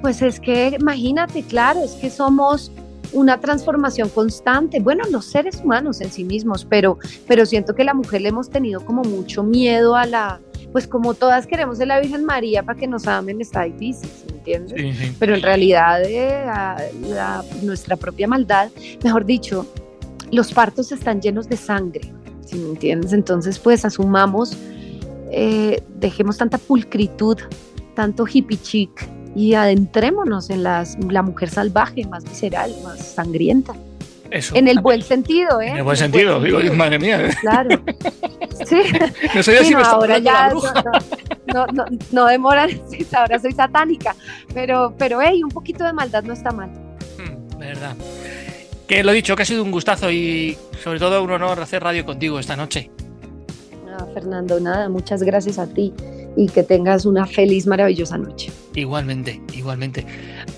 Pues 0.00 0.22
es 0.22 0.40
que 0.40 0.76
imagínate, 0.80 1.42
claro, 1.42 1.84
es 1.84 1.92
que 1.92 2.08
somos 2.08 2.70
una 3.12 3.40
transformación 3.40 4.08
constante, 4.08 4.80
bueno, 4.80 5.04
los 5.10 5.24
seres 5.26 5.60
humanos 5.62 6.00
en 6.00 6.10
sí 6.10 6.24
mismos, 6.24 6.64
pero, 6.64 6.98
pero 7.26 7.46
siento 7.46 7.74
que 7.74 7.84
la 7.84 7.94
mujer 7.94 8.22
le 8.22 8.28
hemos 8.28 8.50
tenido 8.50 8.84
como 8.84 9.02
mucho 9.02 9.42
miedo 9.42 9.96
a 9.96 10.06
la, 10.06 10.40
pues 10.72 10.86
como 10.86 11.14
todas 11.14 11.46
queremos 11.46 11.78
de 11.78 11.86
la 11.86 12.00
Virgen 12.00 12.24
María 12.24 12.62
para 12.62 12.78
que 12.78 12.86
nos 12.86 13.06
amen, 13.06 13.40
está 13.40 13.62
difícil, 13.62 14.10
¿me 14.26 14.36
entiendes? 14.38 15.14
Pero 15.18 15.34
en 15.34 15.42
realidad 15.42 16.02
eh, 16.04 16.44
nuestra 17.62 17.96
propia 17.96 18.28
maldad, 18.28 18.70
mejor 19.02 19.24
dicho, 19.24 19.66
los 20.30 20.52
partos 20.52 20.92
están 20.92 21.20
llenos 21.20 21.48
de 21.48 21.56
sangre, 21.56 22.12
¿sí 22.44 22.56
me 22.56 22.70
entiendes? 22.70 23.12
Entonces, 23.12 23.58
pues 23.58 23.84
asumamos, 23.84 24.56
eh, 25.30 25.82
dejemos 25.98 26.38
tanta 26.38 26.58
pulcritud, 26.58 27.38
tanto 27.94 28.26
hippie 28.30 28.60
chic, 28.60 29.08
y 29.36 29.52
adentrémonos 29.52 30.48
en 30.48 30.62
las, 30.62 30.96
la 31.10 31.20
mujer 31.20 31.50
salvaje, 31.50 32.06
más 32.06 32.24
visceral, 32.24 32.74
más 32.82 32.98
sangrienta. 33.06 33.74
Eso, 34.30 34.56
en 34.56 34.66
el 34.66 34.80
buen 34.80 35.02
sentido, 35.02 35.60
¿eh? 35.60 35.68
En 35.68 35.76
el 35.76 35.82
buen 35.82 35.96
sentido, 35.96 36.40
digo, 36.40 36.58
madre 36.74 36.98
mía. 36.98 37.28
Claro. 37.40 37.80
Sí. 38.66 38.80
No 39.34 39.42
sabía 39.42 39.62
si 39.62 39.74
me 39.74 39.82
ahora 39.82 40.18
ya 40.18 40.50
no, 41.52 41.66
no, 41.66 41.84
no, 42.10 42.26
demora, 42.26 42.66
ahora 43.12 43.38
soy 43.38 43.52
satánica, 43.52 44.16
pero, 44.54 44.94
pero 44.98 45.20
hey, 45.20 45.42
un 45.44 45.50
poquito 45.50 45.84
de 45.84 45.92
maldad 45.92 46.24
no 46.24 46.32
está 46.32 46.50
mal. 46.50 46.70
Hmm, 47.18 47.58
verdad. 47.58 47.94
Que 48.88 49.04
lo 49.04 49.12
dicho, 49.12 49.36
que 49.36 49.42
ha 49.42 49.46
sido 49.46 49.62
un 49.62 49.70
gustazo 49.70 50.10
y 50.10 50.56
sobre 50.82 50.98
todo 50.98 51.22
un 51.22 51.30
honor 51.30 51.60
hacer 51.60 51.82
radio 51.82 52.06
contigo 52.06 52.38
esta 52.38 52.56
noche. 52.56 52.90
Ah, 53.86 54.06
Fernando, 54.14 54.58
nada, 54.58 54.88
muchas 54.88 55.22
gracias 55.22 55.58
a 55.58 55.66
ti 55.66 55.92
y 56.36 56.48
que 56.48 56.62
tengas 56.62 57.06
una 57.06 57.26
feliz, 57.26 57.66
maravillosa 57.66 58.18
noche. 58.18 58.52
Igualmente, 58.74 59.40
igualmente. 59.54 60.06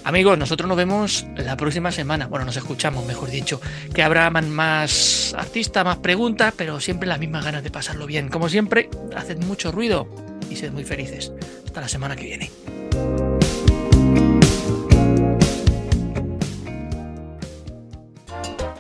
Amigos, 0.05 0.37
nosotros 0.37 0.69
nos 0.69 0.77
vemos 0.77 1.27
la 1.37 1.57
próxima 1.57 1.93
semana. 1.93 2.27
Bueno, 2.27 2.45
nos 2.45 2.57
escuchamos, 2.57 3.07
mejor 3.07 3.31
dicho. 3.31 3.61
Que 3.95 4.03
habrá 4.03 4.29
más 4.31 5.35
artistas, 5.39 5.85
más 5.85 5.99
preguntas, 5.99 6.53
pero 6.57 6.81
siempre 6.81 7.09
las 7.09 7.21
mismas 7.21 7.45
ganas 7.45 7.63
de 7.63 7.71
pasarlo 7.71 8.07
bien. 8.07 8.29
Como 8.29 8.49
siempre, 8.49 8.91
haced 9.17 9.39
mucho 9.45 9.71
ruido 9.71 10.09
y 10.51 10.57
sed 10.57 10.73
muy 10.73 10.85
felices. 10.85 11.33
Hasta 11.65 11.81
la 11.81 11.89
semana 11.89 12.17
que 12.17 12.25
viene. 12.25 12.51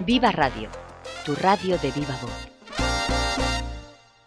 Viva 0.04 0.32
Radio, 0.32 0.70
tu 1.26 1.34
radio 1.34 1.76
de 1.78 1.90
viva 1.90 2.18
voz. 2.22 2.47